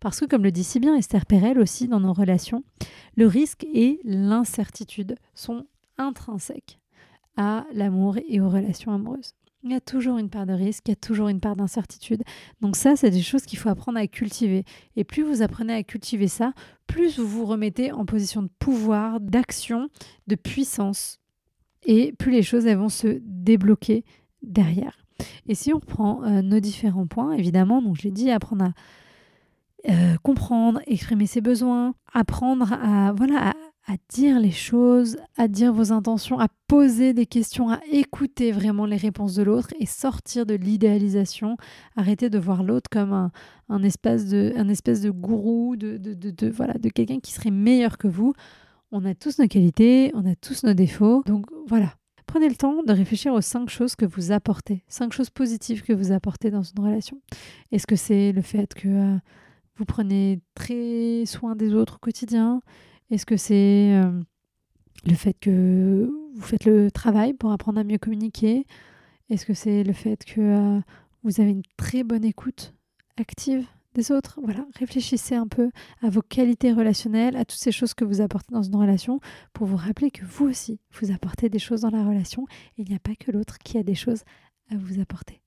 Parce 0.00 0.20
que 0.20 0.26
comme 0.26 0.44
le 0.44 0.52
dit 0.52 0.64
si 0.64 0.80
bien 0.80 0.94
Esther 0.94 1.26
Perel 1.26 1.58
aussi 1.58 1.88
dans 1.88 2.00
nos 2.00 2.12
relations, 2.12 2.62
le 3.16 3.26
risque 3.26 3.64
et 3.72 4.00
l'incertitude 4.04 5.16
sont 5.34 5.64
intrinsèques 5.96 6.78
à 7.36 7.64
l'amour 7.72 8.18
et 8.28 8.40
aux 8.40 8.48
relations 8.48 8.92
amoureuses. 8.92 9.34
Il 9.64 9.70
y 9.70 9.74
a 9.74 9.80
toujours 9.80 10.18
une 10.18 10.28
part 10.28 10.44
de 10.44 10.52
risque, 10.52 10.88
il 10.88 10.90
y 10.90 10.92
a 10.92 10.96
toujours 10.96 11.28
une 11.28 11.40
part 11.40 11.56
d'incertitude. 11.56 12.22
Donc 12.60 12.76
ça, 12.76 12.96
c'est 12.96 13.10
des 13.10 13.22
choses 13.22 13.44
qu'il 13.46 13.58
faut 13.58 13.70
apprendre 13.70 13.98
à 13.98 14.06
cultiver. 14.06 14.64
Et 14.94 15.04
plus 15.04 15.22
vous 15.22 15.40
apprenez 15.40 15.72
à 15.72 15.82
cultiver 15.82 16.28
ça, 16.28 16.52
plus 16.86 17.18
vous 17.18 17.26
vous 17.26 17.46
remettez 17.46 17.90
en 17.90 18.04
position 18.04 18.42
de 18.42 18.50
pouvoir, 18.58 19.20
d'action, 19.20 19.88
de 20.26 20.34
puissance. 20.34 21.18
Et 21.82 22.12
plus 22.12 22.30
les 22.30 22.42
choses 22.42 22.66
elles 22.66 22.76
vont 22.76 22.90
se 22.90 23.20
débloquer 23.22 24.04
derrière. 24.42 24.98
Et 25.46 25.54
si 25.54 25.72
on 25.72 25.78
reprend 25.78 26.22
euh, 26.24 26.42
nos 26.42 26.60
différents 26.60 27.06
points, 27.06 27.32
évidemment, 27.32 27.80
donc 27.80 27.96
je 27.96 28.02
l'ai 28.02 28.10
dit, 28.10 28.30
apprendre 28.30 28.66
à 28.66 28.72
euh, 29.90 30.16
comprendre, 30.22 30.80
exprimer 30.86 31.26
ses 31.26 31.40
besoins, 31.40 31.94
apprendre 32.12 32.72
à 32.72 33.12
voilà 33.12 33.54
à 33.86 33.96
dire 34.08 34.40
les 34.40 34.50
choses, 34.50 35.18
à 35.36 35.46
dire 35.46 35.72
vos 35.72 35.92
intentions, 35.92 36.38
à 36.38 36.48
poser 36.68 37.12
des 37.12 37.26
questions, 37.26 37.68
à 37.68 37.80
écouter 37.92 38.50
vraiment 38.50 38.86
les 38.86 38.96
réponses 38.96 39.34
de 39.34 39.42
l'autre 39.42 39.68
et 39.78 39.84
sortir 39.84 40.46
de 40.46 40.54
l'idéalisation, 40.54 41.58
arrêter 41.94 42.30
de 42.30 42.38
voir 42.38 42.62
l'autre 42.62 42.88
comme 42.90 43.12
un, 43.12 43.30
un, 43.68 43.82
espèce 43.82 44.26
de, 44.28 44.54
un 44.56 44.68
espèce 44.68 45.02
de 45.02 45.10
gourou, 45.10 45.76
de, 45.76 45.98
de, 45.98 46.14
de, 46.14 46.48
voilà, 46.48 46.74
de 46.74 46.88
quelqu'un 46.88 47.20
qui 47.20 47.32
serait 47.32 47.50
meilleur 47.50 47.98
que 47.98 48.08
vous. 48.08 48.32
On 48.90 49.04
a 49.04 49.14
tous 49.14 49.38
nos 49.38 49.48
qualités, 49.48 50.10
on 50.14 50.24
a 50.24 50.34
tous 50.34 50.64
nos 50.64 50.72
défauts. 50.72 51.22
Donc 51.26 51.44
voilà, 51.66 51.92
prenez 52.26 52.48
le 52.48 52.54
temps 52.54 52.82
de 52.82 52.92
réfléchir 52.92 53.34
aux 53.34 53.42
cinq 53.42 53.68
choses 53.68 53.96
que 53.96 54.06
vous 54.06 54.32
apportez, 54.32 54.82
cinq 54.88 55.12
choses 55.12 55.30
positives 55.30 55.82
que 55.82 55.92
vous 55.92 56.10
apportez 56.10 56.50
dans 56.50 56.62
une 56.62 56.82
relation. 56.82 57.20
Est-ce 57.70 57.86
que 57.86 57.96
c'est 57.96 58.32
le 58.32 58.40
fait 58.40 58.72
que 58.72 58.88
euh, 58.88 59.16
vous 59.76 59.84
prenez 59.84 60.40
très 60.54 61.24
soin 61.26 61.54
des 61.54 61.74
autres 61.74 61.96
au 61.96 61.98
quotidien? 61.98 62.62
Est-ce 63.10 63.26
que 63.26 63.36
c'est 63.36 63.94
euh, 63.94 64.20
le 65.06 65.14
fait 65.14 65.34
que 65.34 66.10
vous 66.34 66.42
faites 66.42 66.64
le 66.64 66.90
travail 66.90 67.34
pour 67.34 67.52
apprendre 67.52 67.78
à 67.80 67.84
mieux 67.84 67.98
communiquer? 67.98 68.66
Est-ce 69.30 69.46
que 69.46 69.54
c'est 69.54 69.84
le 69.84 69.92
fait 69.92 70.24
que 70.24 70.40
euh, 70.40 70.80
vous 71.22 71.40
avez 71.40 71.50
une 71.50 71.62
très 71.76 72.02
bonne 72.02 72.24
écoute 72.24 72.74
active 73.16 73.66
des 73.94 74.12
autres? 74.12 74.38
Voilà, 74.42 74.66
réfléchissez 74.78 75.34
un 75.34 75.46
peu 75.46 75.70
à 76.02 76.10
vos 76.10 76.22
qualités 76.22 76.72
relationnelles, 76.72 77.36
à 77.36 77.44
toutes 77.44 77.60
ces 77.60 77.72
choses 77.72 77.94
que 77.94 78.04
vous 78.04 78.20
apportez 78.20 78.52
dans 78.52 78.62
une 78.62 78.76
relation 78.76 79.20
pour 79.52 79.66
vous 79.66 79.76
rappeler 79.76 80.10
que 80.10 80.24
vous 80.24 80.46
aussi, 80.46 80.80
vous 81.00 81.12
apportez 81.12 81.48
des 81.48 81.58
choses 81.58 81.82
dans 81.82 81.90
la 81.90 82.04
relation 82.04 82.46
et 82.76 82.82
il 82.82 82.88
n'y 82.88 82.96
a 82.96 83.00
pas 83.00 83.14
que 83.14 83.30
l'autre 83.30 83.58
qui 83.58 83.78
a 83.78 83.82
des 83.82 83.94
choses 83.94 84.24
à 84.70 84.76
vous 84.76 85.00
apporter. 85.00 85.40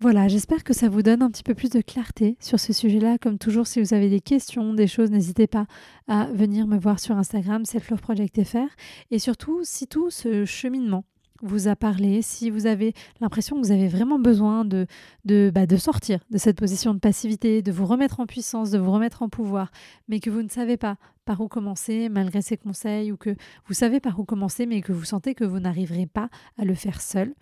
Voilà, 0.00 0.28
j'espère 0.28 0.62
que 0.62 0.72
ça 0.72 0.88
vous 0.88 1.02
donne 1.02 1.22
un 1.22 1.30
petit 1.30 1.42
peu 1.42 1.56
plus 1.56 1.70
de 1.70 1.80
clarté 1.80 2.36
sur 2.38 2.60
ce 2.60 2.72
sujet-là. 2.72 3.18
Comme 3.18 3.36
toujours, 3.36 3.66
si 3.66 3.80
vous 3.80 3.94
avez 3.94 4.08
des 4.08 4.20
questions, 4.20 4.72
des 4.72 4.86
choses, 4.86 5.10
n'hésitez 5.10 5.48
pas 5.48 5.66
à 6.06 6.26
venir 6.26 6.68
me 6.68 6.78
voir 6.78 7.00
sur 7.00 7.16
Instagram, 7.16 7.64
selfloveprojectfr. 7.64 8.68
Et 9.10 9.18
surtout, 9.18 9.62
si 9.64 9.88
tout 9.88 10.08
ce 10.10 10.44
cheminement 10.44 11.04
vous 11.42 11.66
a 11.66 11.74
parlé, 11.74 12.22
si 12.22 12.48
vous 12.48 12.66
avez 12.66 12.94
l'impression 13.20 13.56
que 13.56 13.66
vous 13.66 13.72
avez 13.72 13.88
vraiment 13.88 14.20
besoin 14.20 14.64
de, 14.64 14.86
bah, 15.24 15.66
de 15.66 15.76
sortir 15.76 16.20
de 16.30 16.38
cette 16.38 16.58
position 16.58 16.94
de 16.94 17.00
passivité, 17.00 17.60
de 17.60 17.72
vous 17.72 17.86
remettre 17.86 18.20
en 18.20 18.26
puissance, 18.26 18.70
de 18.70 18.78
vous 18.78 18.92
remettre 18.92 19.22
en 19.22 19.28
pouvoir, 19.28 19.72
mais 20.08 20.20
que 20.20 20.30
vous 20.30 20.42
ne 20.42 20.48
savez 20.48 20.76
pas 20.76 20.96
par 21.28 21.42
où 21.42 21.48
commencer 21.48 22.08
malgré 22.08 22.40
ces 22.40 22.56
conseils 22.56 23.12
ou 23.12 23.18
que 23.18 23.36
vous 23.66 23.74
savez 23.74 24.00
par 24.00 24.18
où 24.18 24.24
commencer 24.24 24.64
mais 24.64 24.80
que 24.80 24.92
vous 24.92 25.04
sentez 25.04 25.34
que 25.34 25.44
vous 25.44 25.60
n'arriverez 25.60 26.06
pas 26.06 26.30
à 26.56 26.64
le 26.64 26.74
faire 26.74 27.02
seul, 27.02 27.34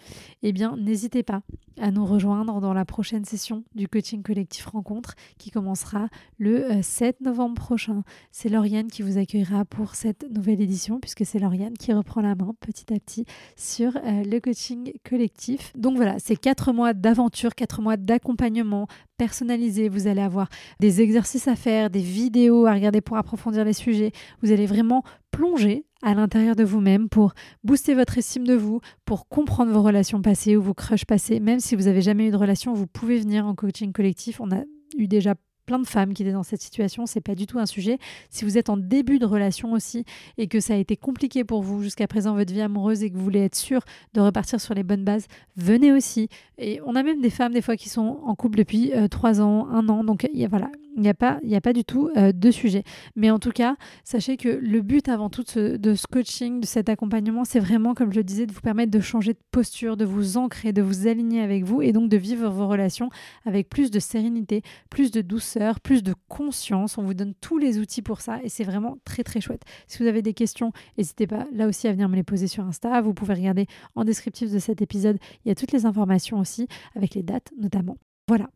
eh 0.42 0.52
bien 0.52 0.76
n'hésitez 0.76 1.22
pas 1.22 1.42
à 1.80 1.92
nous 1.92 2.04
rejoindre 2.04 2.60
dans 2.60 2.74
la 2.74 2.84
prochaine 2.84 3.24
session 3.24 3.62
du 3.76 3.86
coaching 3.86 4.24
collectif 4.24 4.66
rencontre 4.66 5.14
qui 5.38 5.52
commencera 5.52 6.08
le 6.36 6.82
7 6.82 7.18
euh, 7.20 7.24
novembre 7.26 7.54
prochain. 7.54 8.02
C'est 8.32 8.48
Lauriane 8.48 8.88
qui 8.88 9.02
vous 9.02 9.18
accueillera 9.18 9.64
pour 9.64 9.94
cette 9.94 10.28
nouvelle 10.32 10.60
édition 10.60 10.98
puisque 10.98 11.24
c'est 11.24 11.38
Lauriane 11.38 11.74
qui 11.74 11.92
reprend 11.92 12.22
la 12.22 12.34
main 12.34 12.56
petit 12.58 12.92
à 12.92 12.98
petit 12.98 13.24
sur 13.54 13.96
euh, 13.96 14.24
le 14.24 14.40
coaching 14.40 14.94
collectif. 15.08 15.72
Donc 15.76 15.94
voilà, 15.94 16.18
c'est 16.18 16.34
quatre 16.34 16.72
mois 16.72 16.92
d'aventure, 16.92 17.54
quatre 17.54 17.82
mois 17.82 17.96
d'accompagnement 17.96 18.88
personnalisé. 19.16 19.88
Vous 19.88 20.06
allez 20.06 20.20
avoir 20.20 20.48
des 20.80 21.00
exercices 21.00 21.48
à 21.48 21.56
faire, 21.56 21.90
des 21.90 22.00
vidéos 22.00 22.66
à 22.66 22.74
regarder 22.74 23.00
pour 23.00 23.16
approfondir 23.16 23.64
les 23.64 23.72
sujets. 23.72 24.12
Vous 24.42 24.52
allez 24.52 24.66
vraiment 24.66 25.02
plonger 25.30 25.84
à 26.02 26.14
l'intérieur 26.14 26.56
de 26.56 26.64
vous-même 26.64 27.08
pour 27.08 27.34
booster 27.64 27.94
votre 27.94 28.18
estime 28.18 28.46
de 28.46 28.54
vous, 28.54 28.80
pour 29.04 29.28
comprendre 29.28 29.72
vos 29.72 29.82
relations 29.82 30.22
passées 30.22 30.56
ou 30.56 30.62
vos 30.62 30.74
crushs 30.74 31.04
passés. 31.04 31.40
Même 31.40 31.60
si 31.60 31.76
vous 31.76 31.84
n'avez 31.84 32.02
jamais 32.02 32.28
eu 32.28 32.30
de 32.30 32.36
relation, 32.36 32.74
vous 32.74 32.86
pouvez 32.86 33.18
venir 33.18 33.46
en 33.46 33.54
coaching 33.54 33.92
collectif. 33.92 34.40
On 34.40 34.50
a 34.50 34.62
eu 34.96 35.08
déjà 35.08 35.34
plein 35.66 35.78
de 35.78 35.86
femmes 35.86 36.14
qui 36.14 36.22
étaient 36.22 36.32
dans 36.32 36.42
cette 36.42 36.62
situation, 36.62 37.06
c'est 37.06 37.20
pas 37.20 37.34
du 37.34 37.46
tout 37.46 37.58
un 37.58 37.66
sujet. 37.66 37.98
Si 38.30 38.44
vous 38.44 38.56
êtes 38.56 38.70
en 38.70 38.76
début 38.76 39.18
de 39.18 39.26
relation 39.26 39.72
aussi 39.72 40.04
et 40.38 40.46
que 40.46 40.60
ça 40.60 40.74
a 40.74 40.76
été 40.76 40.96
compliqué 40.96 41.44
pour 41.44 41.62
vous 41.62 41.82
jusqu'à 41.82 42.06
présent 42.06 42.34
votre 42.34 42.52
vie 42.52 42.62
amoureuse 42.62 43.02
et 43.02 43.10
que 43.10 43.16
vous 43.16 43.24
voulez 43.24 43.44
être 43.44 43.56
sûr 43.56 43.82
de 44.14 44.20
repartir 44.20 44.60
sur 44.60 44.74
les 44.74 44.82
bonnes 44.82 45.04
bases, 45.04 45.26
venez 45.56 45.92
aussi. 45.92 46.28
Et 46.58 46.80
on 46.86 46.94
a 46.94 47.02
même 47.02 47.20
des 47.20 47.30
femmes 47.30 47.52
des 47.52 47.62
fois 47.62 47.76
qui 47.76 47.88
sont 47.88 48.20
en 48.24 48.34
couple 48.34 48.58
depuis 48.58 48.92
euh, 48.94 49.08
trois 49.08 49.40
ans, 49.40 49.68
un 49.68 49.88
an, 49.88 50.04
donc 50.04 50.26
voilà, 50.48 50.70
il 50.96 51.02
n'y 51.02 51.08
a, 51.08 51.14
pas, 51.14 51.38
a 51.50 51.60
pas 51.60 51.72
du 51.72 51.84
tout 51.84 52.10
euh, 52.16 52.32
de 52.32 52.50
sujet. 52.50 52.82
Mais 53.14 53.30
en 53.30 53.38
tout 53.38 53.50
cas, 53.50 53.76
sachez 54.02 54.36
que 54.36 54.48
le 54.48 54.80
but 54.80 55.08
avant 55.08 55.28
tout 55.28 55.42
de 55.42 55.94
ce, 55.94 56.06
coaching, 56.10 56.60
de 56.60 56.66
cet 56.66 56.88
accompagnement, 56.88 57.44
c'est 57.44 57.60
vraiment, 57.60 57.94
comme 57.94 58.10
je 58.10 58.16
le 58.16 58.24
disais, 58.24 58.46
de 58.46 58.52
vous 58.52 58.62
permettre 58.62 58.90
de 58.90 59.00
changer 59.00 59.34
de 59.34 59.38
posture, 59.50 59.96
de 59.96 60.04
vous 60.04 60.38
ancrer, 60.38 60.72
de 60.72 60.82
vous 60.82 61.06
aligner 61.06 61.42
avec 61.42 61.64
vous 61.64 61.82
et 61.82 61.92
donc 61.92 62.08
de 62.08 62.16
vivre 62.16 62.48
vos 62.48 62.66
relations 62.66 63.10
avec 63.44 63.68
plus 63.68 63.90
de 63.90 64.00
sérénité, 64.00 64.62
plus 64.90 65.10
de 65.10 65.20
douceur, 65.20 65.80
plus 65.80 66.02
de 66.02 66.14
conscience. 66.28 66.98
On 66.98 67.02
vous 67.02 67.14
donne 67.14 67.34
tous 67.40 67.58
les 67.58 67.78
outils 67.78 68.02
pour 68.02 68.20
ça 68.20 68.40
et 68.42 68.48
c'est 68.48 68.64
vraiment 68.64 68.96
très 69.04 69.22
très 69.22 69.40
chouette. 69.40 69.62
Si 69.86 70.02
vous 70.02 70.08
avez 70.08 70.22
des 70.22 70.34
questions, 70.34 70.72
n'hésitez 70.96 71.26
pas 71.26 71.46
là 71.52 71.66
aussi 71.66 71.88
à 71.88 71.92
venir 71.92 72.08
me 72.08 72.16
les 72.16 72.24
poser 72.24 72.46
sur 72.46 72.64
Insta. 72.64 73.00
Vous 73.02 73.12
pouvez 73.14 73.34
regarder 73.34 73.66
en 73.94 74.04
descriptif 74.04 74.50
de 74.50 74.58
cet 74.58 74.80
épisode, 74.80 75.18
il 75.44 75.48
y 75.48 75.52
a 75.52 75.54
toutes 75.54 75.72
les 75.72 75.84
informations 75.84 76.38
aussi, 76.38 76.68
avec 76.94 77.14
les 77.14 77.22
dates 77.22 77.52
notamment. 77.58 77.98
Voilà. 78.28 78.48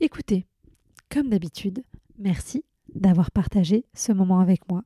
Écoutez, 0.00 0.46
comme 1.10 1.28
d'habitude, 1.28 1.82
merci 2.18 2.64
d'avoir 2.94 3.30
partagé 3.30 3.84
ce 3.94 4.12
moment 4.12 4.40
avec 4.40 4.68
moi. 4.70 4.82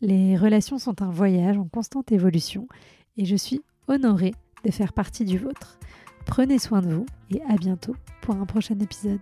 Les 0.00 0.36
relations 0.36 0.78
sont 0.78 1.02
un 1.02 1.10
voyage 1.10 1.56
en 1.56 1.64
constante 1.64 2.12
évolution 2.12 2.68
et 3.16 3.24
je 3.24 3.36
suis 3.36 3.62
honorée 3.88 4.34
de 4.64 4.70
faire 4.70 4.92
partie 4.92 5.24
du 5.24 5.38
vôtre. 5.38 5.78
Prenez 6.26 6.58
soin 6.58 6.80
de 6.80 6.92
vous 6.92 7.06
et 7.30 7.42
à 7.42 7.56
bientôt 7.56 7.96
pour 8.22 8.34
un 8.36 8.46
prochain 8.46 8.78
épisode. 8.78 9.20